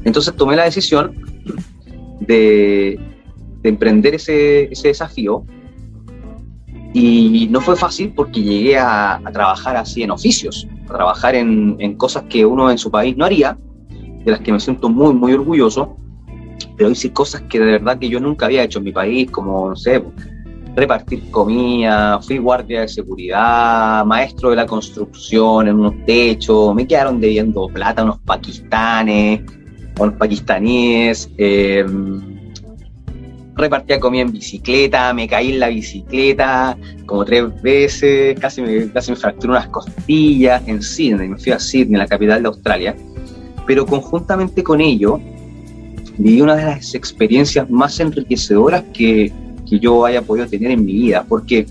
[0.04, 1.16] Entonces tomé la decisión
[2.20, 3.00] de,
[3.62, 5.46] de emprender ese, ese desafío
[6.98, 11.96] y no fue fácil porque llegué a, trabajar así en oficios, a trabajar en, en,
[11.96, 13.58] cosas que uno en su país no haría,
[14.24, 15.98] de las que me siento muy, muy orgulloso,
[16.78, 19.72] pero hice cosas que de verdad que yo nunca había hecho en mi país, como,
[19.72, 20.02] no sé,
[20.74, 27.20] repartir comida, fui guardia de seguridad, maestro de la construcción en unos techos, me quedaron
[27.20, 29.42] debiendo plata a unos pakistanes,
[30.00, 31.30] a unos pakistaníes.
[31.38, 31.86] Eh,
[33.56, 39.12] repartía comida en bicicleta, me caí en la bicicleta como tres veces, casi me, casi
[39.12, 42.96] me fracturé unas costillas en Sydney, me fui a Sydney, la capital de Australia,
[43.66, 45.20] pero conjuntamente con ello
[46.18, 49.32] viví una de las experiencias más enriquecedoras que,
[49.70, 51.66] que yo haya podido tener en mi vida, porque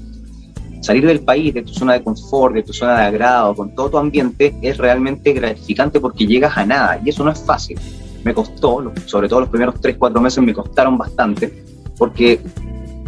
[0.80, 3.90] salir del país, de tu zona de confort, de tu zona de agrado, con todo
[3.90, 7.78] tu ambiente, es realmente gratificante porque llegas a nada y eso no es fácil.
[8.22, 11.64] Me costó, sobre todo los primeros 3, 4 meses me costaron bastante,
[11.98, 12.40] porque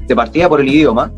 [0.06, 1.12] te partía por el idioma.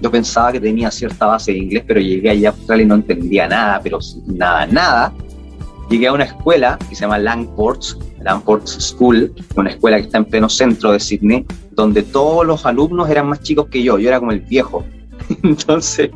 [0.00, 2.94] Yo pensaba que tenía cierta base de inglés, pero llegué allá a Australia y no
[2.94, 5.12] entendía nada, pero nada, nada.
[5.90, 10.26] Llegué a una escuela que se llama Langports, Langports School, una escuela que está en
[10.26, 14.20] pleno centro de Sydney, donde todos los alumnos eran más chicos que yo, yo era
[14.20, 14.84] como el viejo.
[15.42, 16.10] Entonces,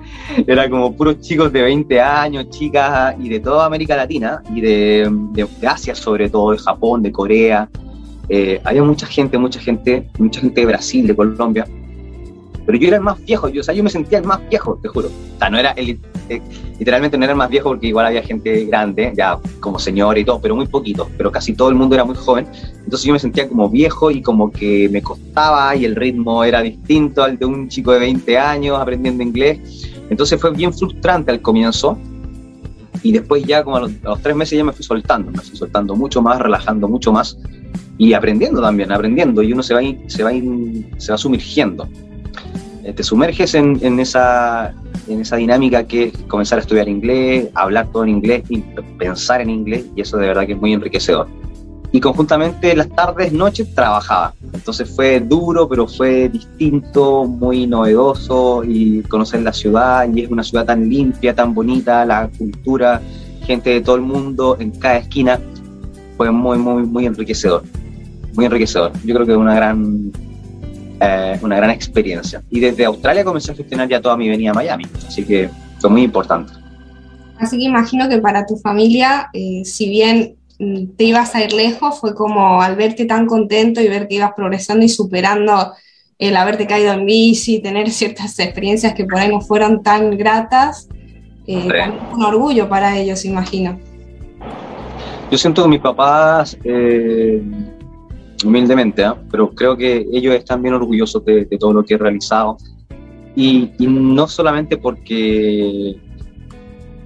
[0.46, 5.10] era como puros chicos de 20 años, chicas y de toda América Latina y de,
[5.32, 7.68] de, de Asia sobre todo, de Japón, de Corea,
[8.28, 11.66] eh, había mucha gente, mucha gente, mucha gente de Brasil, de Colombia,
[12.64, 14.78] pero yo era el más viejo, yo, o sea, yo me sentía el más viejo,
[14.80, 15.08] te juro.
[15.08, 16.40] O sea, no era el, eh,
[16.78, 20.24] literalmente no era el más viejo porque igual había gente grande, ya como señor y
[20.24, 22.46] todo, pero muy poquito, pero casi todo el mundo era muy joven.
[22.84, 26.62] Entonces yo me sentía como viejo y como que me costaba y el ritmo era
[26.62, 29.90] distinto al de un chico de 20 años aprendiendo inglés.
[30.08, 31.98] Entonces fue bien frustrante al comienzo.
[33.04, 35.56] Y después ya como los, a los tres meses ya me fui soltando, me fui
[35.56, 37.36] soltando mucho más, relajando mucho más
[37.98, 40.30] y aprendiendo también, aprendiendo, y uno se va, se va,
[40.98, 41.88] se va sumergiendo.
[42.84, 44.74] Eh, te sumerges en, en, esa,
[45.06, 48.42] en esa dinámica que es comenzar a estudiar inglés, hablar todo en inglés
[48.98, 51.28] pensar en inglés, y eso de verdad que es muy enriquecedor.
[51.94, 54.34] Y conjuntamente las tardes, noches trabajaba.
[54.52, 60.42] Entonces fue duro, pero fue distinto, muy novedoso y conocer la ciudad, y es una
[60.42, 63.00] ciudad tan limpia, tan bonita, la cultura,
[63.46, 65.38] gente de todo el mundo en cada esquina,
[66.22, 67.64] fue muy, muy, muy enriquecedor
[68.34, 68.92] muy enriquecedor.
[69.04, 70.12] Yo creo que una gran,
[71.00, 72.42] eh, una gran experiencia.
[72.50, 75.90] Y desde Australia comencé a gestionar ya toda mi venida a Miami, así que fue
[75.90, 76.52] muy importante.
[77.38, 81.52] Así que imagino que para tu familia, eh, si bien mm, te ibas a ir
[81.52, 85.72] lejos, fue como al verte tan contento y ver que ibas progresando y superando
[86.18, 90.88] el haberte caído en bici, tener ciertas experiencias que por ahí no fueron tan gratas,
[91.48, 91.68] eh,
[92.12, 93.80] un orgullo para ellos, imagino.
[95.32, 97.42] Yo siento que mis papás eh,
[98.44, 99.12] humildemente, ¿eh?
[99.30, 102.58] pero creo que ellos están bien orgullosos de, de todo lo que he realizado.
[103.34, 105.96] Y, y, no solamente porque,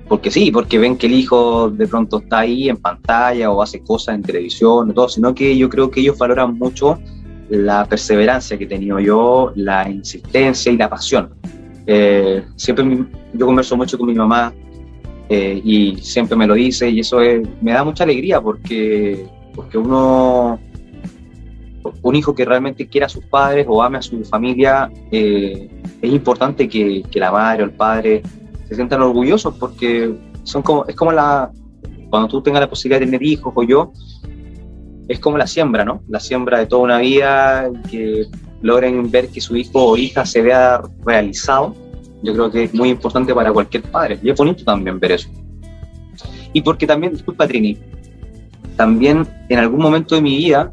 [0.09, 3.81] porque sí, porque ven que el hijo de pronto está ahí en pantalla o hace
[3.85, 6.99] cosas en televisión, todo, sino que yo creo que ellos valoran mucho
[7.49, 11.31] la perseverancia que he tenido yo, la insistencia y la pasión.
[11.87, 14.53] Eh, siempre yo converso mucho con mi mamá
[15.29, 19.79] eh, y siempre me lo dice y eso es, me da mucha alegría porque, porque
[19.79, 20.59] uno
[22.03, 25.69] un hijo que realmente quiera a sus padres o ame a su familia, eh,
[26.03, 28.23] es importante que, que, la madre o el padre
[28.69, 31.51] se sientan orgullosos porque son como, es como la,
[32.11, 33.93] cuando tú tengas la posibilidad de tener hijos o yo,
[35.09, 36.03] es como la siembra, ¿no?
[36.09, 38.27] La siembra de toda una vida, que
[38.63, 41.75] logren ver que su hijo o hija se vea realizado.
[42.27, 45.29] Yo creo que es muy importante para cualquier padre y es bonito también ver eso.
[46.53, 47.79] Y porque también, disculpa Trini,
[48.75, 50.73] también en algún momento de mi vida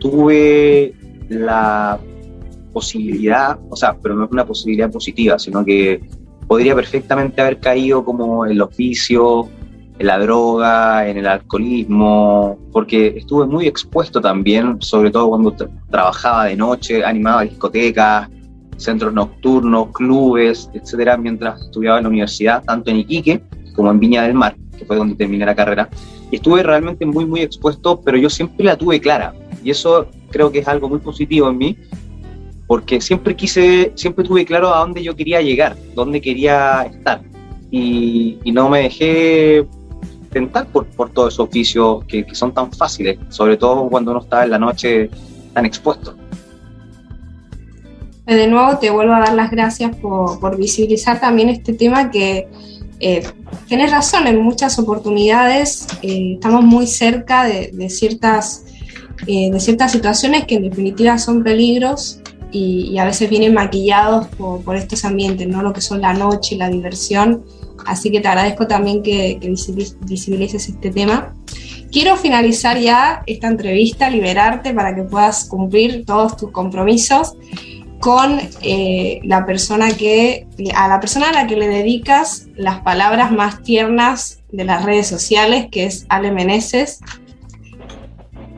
[0.00, 0.92] tuve
[1.28, 1.98] la
[2.72, 6.00] posibilidad, o sea, pero no es una posibilidad positiva, sino que
[6.48, 9.46] podría perfectamente haber caído como en los vicios,
[9.96, 15.68] en la droga, en el alcoholismo, porque estuve muy expuesto también, sobre todo cuando tra
[15.88, 18.28] trabajaba de noche, animaba discotecas,
[18.76, 23.42] centros nocturnos, clubes, etcétera, mientras estudiaba en la universidad, tanto en Iquique
[23.74, 25.88] como en Viña del Mar, que fue donde terminé la carrera.
[26.30, 29.34] Estuve realmente muy, muy expuesto, pero yo siempre la tuve clara.
[29.62, 31.78] Y eso creo que es algo muy positivo en mí,
[32.66, 37.22] porque siempre quise, siempre tuve claro a dónde yo quería llegar, dónde quería estar.
[37.70, 39.66] Y, no me dejé
[40.30, 44.20] tentar por, por todos esos oficios que, que, son tan fáciles, sobre todo cuando uno
[44.20, 45.10] está en la noche
[45.52, 46.16] tan expuesto.
[48.26, 52.48] De nuevo te vuelvo a dar las gracias por, por visibilizar también este tema que
[53.00, 53.22] eh,
[53.68, 58.64] tienes razón, en muchas oportunidades eh, estamos muy cerca de, ciertas,
[59.26, 62.20] eh, de ciertas situaciones que en definitiva son peligros
[62.50, 65.60] y, a veces vienen maquillados por, estos ambientes, ¿no?
[65.60, 67.44] lo que son la noche y la diversión.
[67.84, 71.34] Así que te agradezco también que, que visibilices este tema.
[71.90, 77.34] Quiero finalizar ya esta entrevista, liberarte para que puedas cumplir todos tus compromisos
[78.04, 80.46] con eh, la persona que,
[80.76, 85.06] a la persona a la que le dedicas las palabras más tiernas de las redes
[85.06, 87.00] sociales, que es Ale Meneses.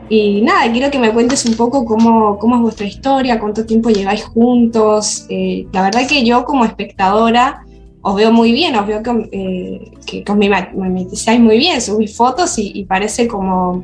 [0.09, 3.89] Y nada, quiero que me cuentes un poco cómo, cómo es vuestra historia, cuánto tiempo
[3.89, 5.25] lleváis juntos.
[5.29, 7.65] Eh, la verdad que yo como espectadora
[8.01, 10.35] os veo muy bien, os veo que, eh, que, os
[10.75, 13.81] mimetizáis muy bien, subís fotos y, y parece como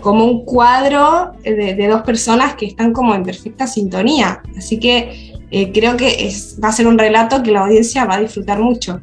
[0.00, 4.42] como un cuadro de, dos personas que están como en perfecta sintonía.
[4.56, 6.30] Así que eh, creo que
[6.62, 9.00] va a ser un relato que la audiencia va a disfrutar mucho.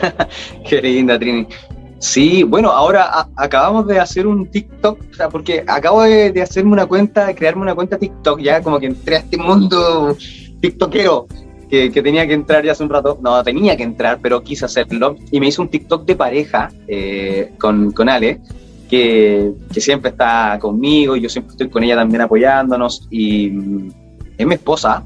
[0.68, 1.46] Qué linda, Trini.
[2.02, 6.86] Sí, bueno, ahora acabamos de hacer un TikTok, o sea, porque acabo de, hacerme una
[6.86, 10.16] cuenta, de crearme una cuenta TikTok, ya como que entré a este mundo
[10.60, 11.28] tiktokero,
[11.70, 15.14] que, tenía que entrar ya hace un rato, no, tenía que entrar, pero quise hacerlo,
[15.30, 18.40] y me hice un TikTok de pareja eh, con, con Ale,
[18.92, 23.46] que, siempre está conmigo yo siempre estoy con ella también apoyándonos y
[24.36, 25.02] es mi esposa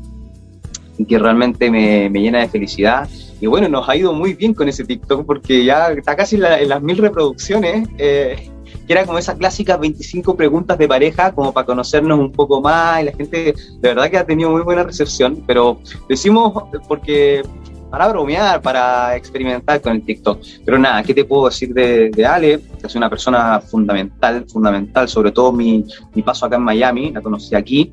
[0.99, 3.09] y que realmente me, llena de felicidad.
[3.39, 6.69] Y bueno, nos ha ido muy bien con ese TikTok porque ya está casi en,
[6.69, 8.51] las mil reproducciones, eh,
[8.87, 13.03] que era como esas clásicas 25 preguntas de pareja, como para conocernos un poco más,
[13.03, 15.79] y la gente de verdad que ha tenido muy buena recepción, pero
[16.09, 17.43] decimos porque
[17.91, 20.41] para bromear, para experimentar con el TikTok.
[20.65, 22.61] Pero nada, ¿qué te puedo decir de, Ale?
[22.83, 25.85] Es una persona fundamental, fundamental, sobre todo mi,
[26.25, 27.93] paso acá en Miami, la conocí aquí,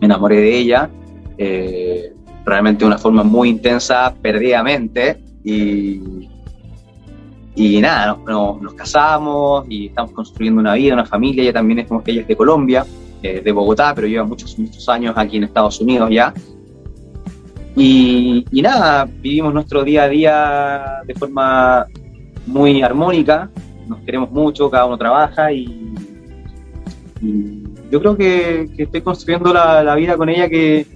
[0.00, 0.90] me enamoré de ella,
[1.36, 2.12] eh,
[2.44, 6.28] realmente de una forma muy intensa, perdidamente, y,
[7.58, 12.20] y nada, nos, casamos y estamos construyendo una vida, una familia, ella también es, ella
[12.22, 12.86] es de Colombia,
[13.20, 16.32] eh, de Bogotá, pero lleva muchos, muchos años aquí en Estados Unidos ya,
[17.80, 21.86] y, nada, vivimos nuestro día a día de forma
[22.46, 23.50] muy armónica,
[23.86, 25.94] nos queremos mucho, cada uno trabaja y,
[27.90, 30.86] yo creo que, estoy construyendo la, vida con ella que,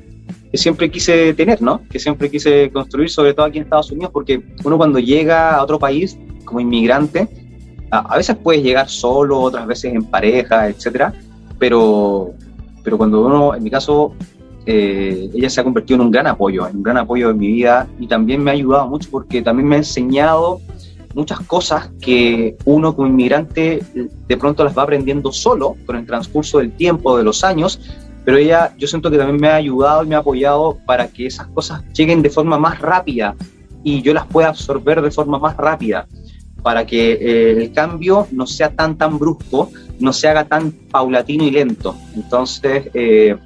[0.54, 1.80] siempre quise tener, ¿no?
[1.88, 5.62] Que siempre quise construir, sobre todo aquí en Estados Unidos, porque uno cuando llega a
[5.62, 7.28] otro país como inmigrante,
[7.90, 11.14] a, veces puedes llegar solo, otras veces en pareja, etcétera,
[11.58, 12.32] pero,
[12.82, 14.14] pero cuando uno, en mi caso,
[14.66, 17.48] eh, ella se ha convertido en un gran apoyo, en un gran apoyo en mi
[17.48, 20.60] vida y también me ha ayudado mucho porque también me ha enseñado
[21.14, 23.82] muchas cosas que uno como inmigrante
[24.28, 27.80] de pronto las va aprendiendo solo con el transcurso del tiempo, de los años,
[28.24, 31.26] pero ella yo siento que también me ha ayudado y me ha apoyado para que
[31.26, 33.34] esas cosas lleguen de forma más rápida
[33.82, 36.06] y yo las pueda absorber de forma más rápida
[36.62, 41.44] para que eh, el cambio no sea tan tan brusco, no se haga tan paulatino
[41.44, 41.96] y lento.
[42.14, 43.36] Entonces, eh,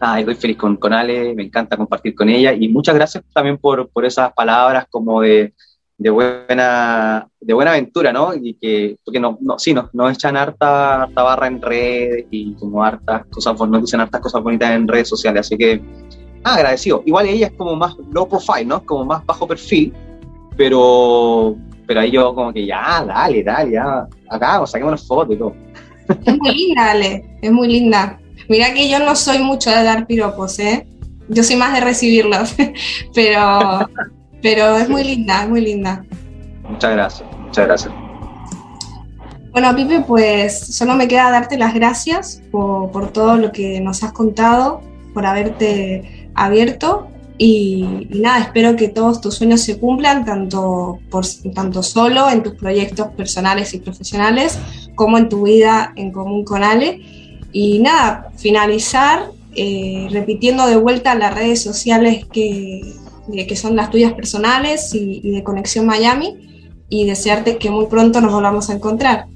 [0.00, 3.58] nada, estoy feliz con, con Ale, me encanta compartir con ella y muchas gracias también
[3.58, 5.52] por, por esas palabras como de,
[5.98, 8.32] de, buena, de buena aventura, ¿no?
[8.34, 12.54] Y que, porque no, no, sí, nos, nos echan harta, harta barra en redes y
[12.54, 15.82] como hartas cosas, nos dicen hartas cosas bonitas en redes sociales, así que,
[16.44, 17.02] ah, agradecido.
[17.04, 18.84] Igual ella es como más low profile, ¿no?
[18.84, 19.92] Como más bajo perfil,
[20.56, 25.54] pero, pero ahí yo como que ya, dale, dale, ya, acá, saquemos fotos y todo.
[26.24, 28.18] Es muy linda, Ale, es muy linda.
[28.48, 30.86] Mira que yo no soy mucho de dar piropos, ¿eh?
[31.28, 32.54] Yo soy más de recibirlos,
[33.14, 33.88] pero,
[34.42, 36.04] pero es muy linda, es muy linda.
[36.68, 37.94] Muchas gracias, muchas gracias.
[39.52, 44.02] Bueno, Pipe, pues solo me queda darte las gracias por, por todo lo que nos
[44.02, 44.80] has contado,
[45.12, 51.24] por haberte abierto y, nada, espero que todos tus sueños se cumplan, tanto, por,
[51.54, 54.58] tanto solo en tus proyectos personales y profesionales,
[54.96, 57.00] como en tu vida en común con Ale.
[57.52, 62.94] Y nada, finalizar eh, repitiendo de vuelta las redes sociales que,
[63.46, 66.36] que son las tuyas personales y, de Conexión Miami
[66.88, 69.26] y desearte que muy pronto nos volvamos a encontrar.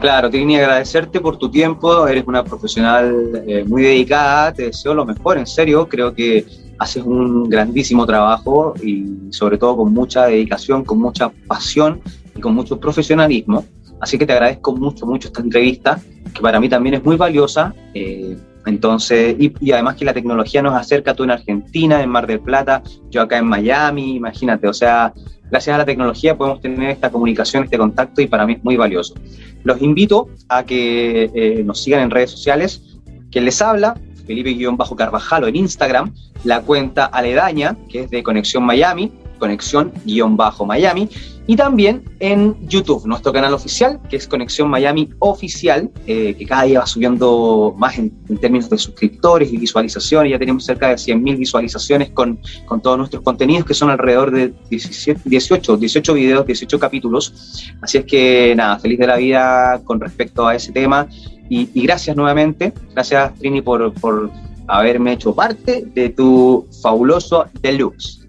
[0.00, 5.04] Claro, Trini, agradecerte por tu tiempo, eres una profesional eh, muy dedicada, te deseo lo
[5.04, 6.44] mejor, en serio, creo que
[6.78, 12.00] haces un grandísimo trabajo y sobre todo con mucha dedicación, con mucha pasión
[12.36, 13.64] y con mucho profesionalismo.
[14.02, 16.00] Así que te agradezco mucho, mucho esta entrevista,
[16.34, 17.72] que para mí también es muy valiosa.
[17.94, 18.36] Eh,
[18.66, 22.82] Entonces, y, además que la tecnología nos acerca tú en Argentina, en Mar del Plata,
[23.10, 25.12] yo acá en Miami, imagínate, o sea,
[25.50, 28.76] gracias a la tecnología podemos tener esta comunicación, este contacto y para mí es muy
[28.76, 29.14] valioso.
[29.62, 32.98] Los invito a que eh, nos sigan en redes sociales.
[33.30, 33.96] Quien les habla,
[34.26, 36.12] Felipe-Carvajalo en Instagram,
[36.44, 39.12] la cuenta aledaña, que es de Conexión Miami,
[39.42, 41.08] Conexión-Miami,
[41.48, 46.62] y también en YouTube, nuestro canal oficial, que es Conexión Miami Oficial, eh, que cada
[46.62, 50.30] día va subiendo más en, términos de suscriptores y visualizaciones.
[50.30, 54.54] Ya tenemos cerca de 100.000 visualizaciones con, con, todos nuestros contenidos, que son alrededor de
[54.70, 57.66] 17, 18, 18 videos, 18 capítulos.
[57.80, 61.08] Así es que nada, feliz de la vida con respecto a ese tema.
[61.50, 64.30] Y, y gracias nuevamente, gracias Trini por, por
[64.68, 68.21] haberme hecho parte de tu fabuloso deluxe.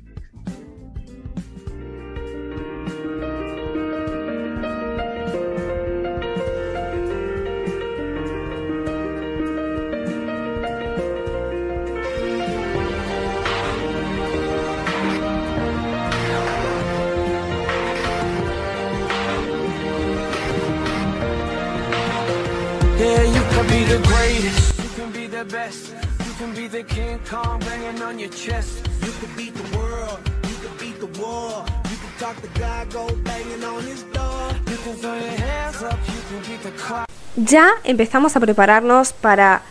[37.53, 39.61] Ya empezamos a prepararnos para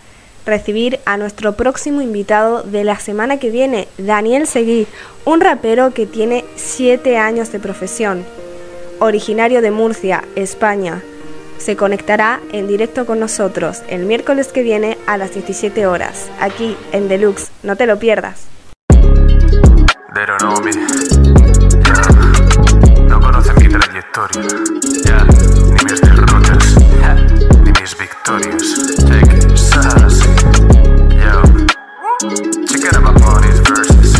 [0.46, 4.86] recibir a nuestro próximo invitado de la semana que viene, Daniel Seguí,
[5.24, 8.24] un rapero que tiene 7 años de profesión,
[9.00, 11.02] originario de Murcia, España
[11.58, 16.76] se conectará en directo con nosotros el miércoles que viene a las 17 horas, aquí
[16.92, 17.50] en Deluxe.
[17.64, 18.46] No te lo pierdas.
[23.08, 24.42] No conocen mi trayectoria,
[25.04, 26.21] ya, ni derrotas,
[27.92, 28.62] ni mis victorias.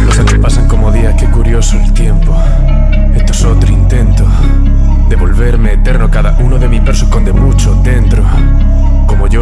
[0.04, 2.36] Los años pasan como días, qué curioso el tiempo.
[3.14, 4.24] Esto es otro intento
[5.08, 6.10] de volverme eterno.
[6.10, 8.24] Cada uno de mis versos esconde mucho dentro.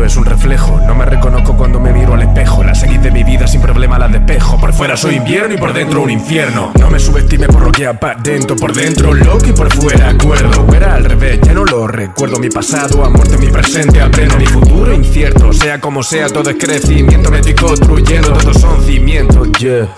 [0.05, 2.65] Es un reflejo, no me reconozco cuando me miro al espejo.
[2.65, 4.59] La seguid de mi vida sin problema la despejo.
[4.59, 6.73] Por fuera soy invierno y por dentro un infierno.
[6.79, 7.89] No me subestime por lo que
[8.23, 10.67] dentro por dentro loco y por fuera acuerdo.
[10.75, 12.39] Era al revés, ya no lo recuerdo.
[12.39, 15.53] Mi pasado, a muerte, mi presente, aprendo mi futuro incierto.
[15.53, 17.31] Sea como sea, todo es crecimiento.
[17.31, 19.49] Me estoy construyendo, todos son cimientos.
[19.59, 19.89] Yeah.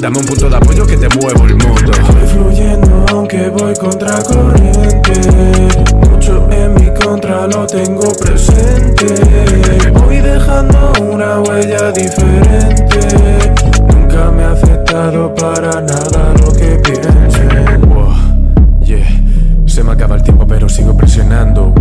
[0.00, 1.92] Dame un punto de apoyo que te muevo el mundo.
[1.92, 5.89] Estoy fluyendo aunque voy contra corriente.
[6.50, 9.06] En mi contra lo tengo presente.
[9.92, 13.00] Voy dejando una huella diferente.
[13.94, 17.82] Nunca me ha afectado para nada lo que piensen.
[18.82, 19.06] yeah.
[19.66, 21.72] Se me acaba el tiempo, pero sigo presionando.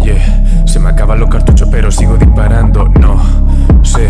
[0.00, 0.66] yeah.
[0.66, 2.88] Se me acaban los cartuchos, pero sigo disparando.
[3.00, 3.55] No
[3.86, 4.08] sé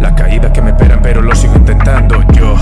[0.00, 2.22] las caídas que me esperan, pero lo sigo intentando.
[2.32, 2.56] Yo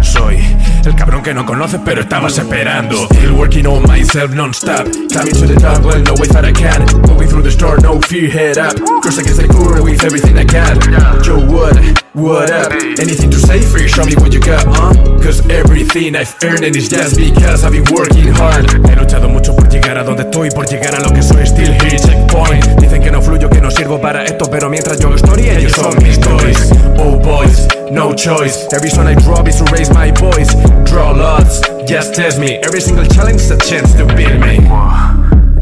[0.00, 0.38] soy
[0.84, 3.06] el cabrón que no conoces, pero estabas esperando.
[3.06, 4.86] Still working on myself non-stop.
[5.10, 6.84] Climbing to the top, well, no way that I can.
[7.08, 8.74] Moving through the store, no fear, head up.
[8.74, 10.78] I guess I cool with everything I can.
[11.24, 11.76] Yo, what?
[12.14, 12.72] What up?
[13.00, 13.88] Anything to say you?
[13.88, 14.92] Show me what you got, huh?
[15.22, 18.70] Cause everything I've earned is just because I've been working hard.
[18.70, 21.44] He luchado mucho por llegar a donde estoy, por llegar a lo que soy.
[21.46, 22.64] Still here, checkpoint.
[22.80, 26.03] Dicen que no fluyo, que no sirvo para esto, pero mientras yo historia, ellos son
[26.04, 26.70] mis toys.
[27.00, 28.68] Oh boys, no choice.
[28.72, 30.52] Every song I drop is to raise my voice.
[30.84, 32.56] Draw lots, just test me.
[32.62, 34.60] Every single challenge is a chance to beat me.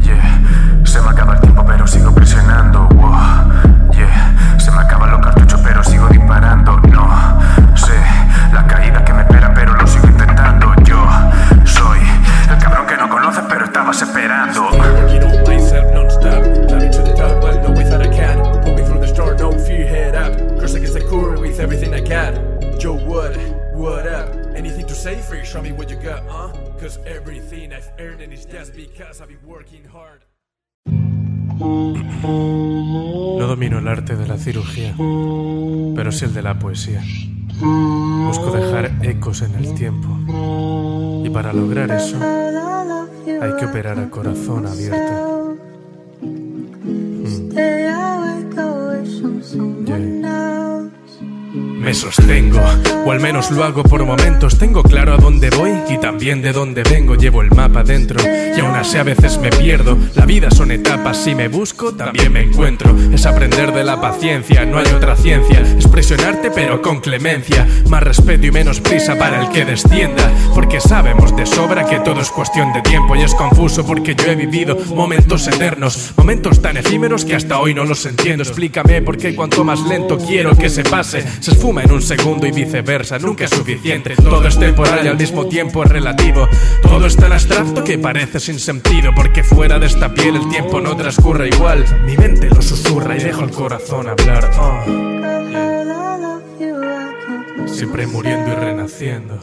[0.03, 0.83] yeah.
[0.85, 2.13] Se me acaba el tiempo, pero sigo
[35.95, 37.03] pero sí el de la poesía.
[37.59, 40.09] Busco dejar ecos en el tiempo.
[41.25, 45.32] Y para lograr eso, hay que operar a corazón abierto.
[51.93, 52.59] Sostengo,
[53.05, 54.57] o al menos lo hago por momentos.
[54.57, 57.15] Tengo claro a dónde voy y también de dónde vengo.
[57.15, 59.97] Llevo el mapa dentro y aún así a veces me pierdo.
[60.15, 62.95] La vida son etapas, si me busco también me encuentro.
[63.13, 65.61] Es aprender de la paciencia, no hay otra ciencia.
[65.61, 67.67] Es presionarte pero con clemencia.
[67.89, 70.31] Más respeto y menos prisa para el que descienda.
[70.55, 74.31] Porque sabemos de sobra que todo es cuestión de tiempo y es confuso porque yo
[74.31, 78.43] he vivido momentos eternos, momentos tan efímeros que hasta hoy no los entiendo.
[78.43, 82.47] Explícame por qué cuanto más lento quiero que se pase, se esfuma en un segundo
[82.47, 83.19] y viceversa.
[83.19, 84.15] Nunca es suficiente.
[84.15, 86.47] Todo es temporal y al mismo tiempo es relativo.
[86.81, 90.81] Todo es tan abstracto que parece sin sentido porque fuera de esta piel el tiempo
[90.81, 91.85] no transcurre igual.
[92.05, 94.49] Mi mente lo susurra y dejo el corazón hablar.
[94.59, 94.83] Oh.
[97.67, 99.39] Siempre muriendo y renaciendo.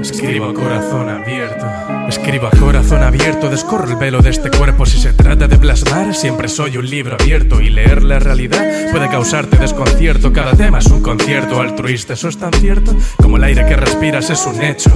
[0.00, 1.66] Escribo a corazón abierto,
[2.08, 4.86] escribo a corazón abierto, descorro el velo de este cuerpo.
[4.86, 9.10] Si se trata de plasmar, siempre soy un libro abierto y leer la realidad puede
[9.10, 10.32] causarte desconcierto.
[10.32, 14.30] Cada tema es un concierto altruista, eso es tan cierto como el aire que respiras
[14.30, 14.90] es un hecho.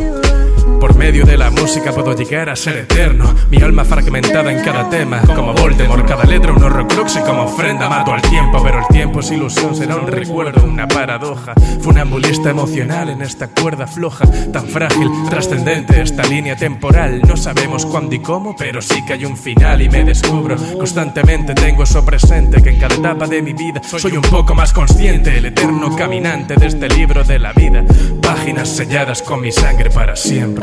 [0.80, 3.34] Por medio de la música puedo llegar a ser eterno.
[3.50, 7.88] Mi alma fragmentada en cada tema, como Voldemort, cada letra un horrocrux y como ofrenda
[7.88, 8.62] mato al tiempo.
[8.62, 11.54] Pero el tiempo es ilusión, será un recuerdo, una paradoja.
[11.80, 17.22] Funambulista emocional en esta cuerda floja, tan frágil, trascendente esta línea temporal.
[17.26, 20.56] No sabemos cuándo y cómo, pero sí que hay un final y me descubro.
[20.76, 24.72] Constantemente tengo eso presente, que en cada etapa de mi vida soy un poco más
[24.72, 25.36] consciente.
[25.38, 27.84] El eterno caminante de este libro de la vida.
[28.22, 30.57] Páginas selladas con mi sangre para siempre.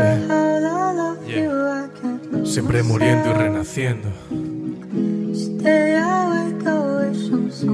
[2.45, 4.09] Siempre muriendo y renaciendo.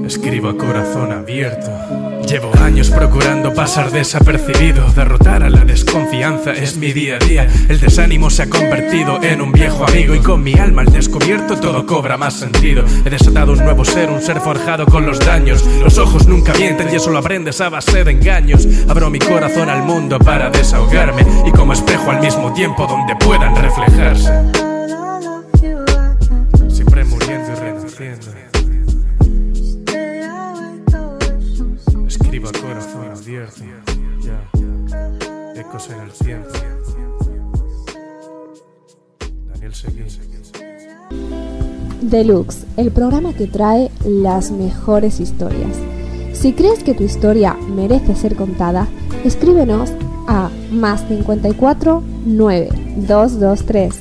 [0.06, 1.70] Escribo a corazón abierto.
[2.28, 4.86] Llevo años procurando pasar desapercibido.
[4.92, 7.48] Derrotar a la desconfianza es mi día a día.
[7.68, 11.58] El desánimo se ha convertido en un viejo amigo y con mi alma al descubierto
[11.58, 12.84] todo cobra más sentido.
[13.04, 15.64] He desatado un nuevo ser, un ser forjado con los daños.
[15.82, 18.66] Los ojos nunca mienten y eso lo aprendes a base de engaños.
[18.88, 23.54] Abro mi corazón al mundo para desahogarme y como espejo al mismo tiempo donde puedan
[23.56, 24.61] reflejarse.
[42.12, 45.78] Deluxe, el programa que trae las mejores historias.
[46.34, 48.86] Si crees que tu historia merece ser contada,
[49.24, 49.90] escríbenos
[50.28, 52.68] a más 54 9
[53.08, 53.94] 223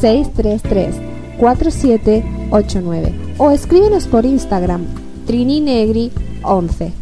[0.00, 0.94] 633
[1.40, 4.84] 4789 o escríbenos por Instagram
[5.26, 6.12] trininegri
[6.44, 6.92] 11.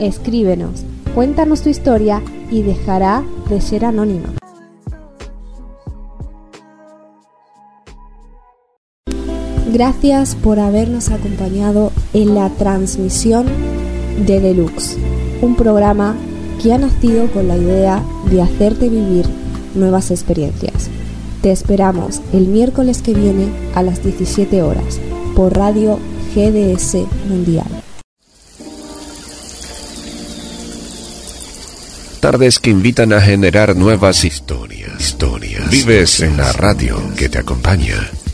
[0.00, 0.82] Escríbenos,
[1.14, 4.32] cuéntanos tu historia y dejará de ser anónima.
[9.76, 13.44] Gracias por habernos acompañado en la transmisión
[14.26, 14.96] de Deluxe,
[15.42, 16.16] un programa
[16.62, 19.26] que ha nacido con la idea de hacerte vivir
[19.74, 20.88] nuevas experiencias.
[21.42, 24.98] Te esperamos el miércoles que viene a las 17 horas
[25.34, 25.98] por Radio
[26.34, 26.96] GDS
[27.28, 27.66] Mundial.
[32.20, 34.98] Tardes que invitan a generar nuevas historias.
[34.98, 35.68] historias.
[35.68, 38.10] Vives en la radio que te acompaña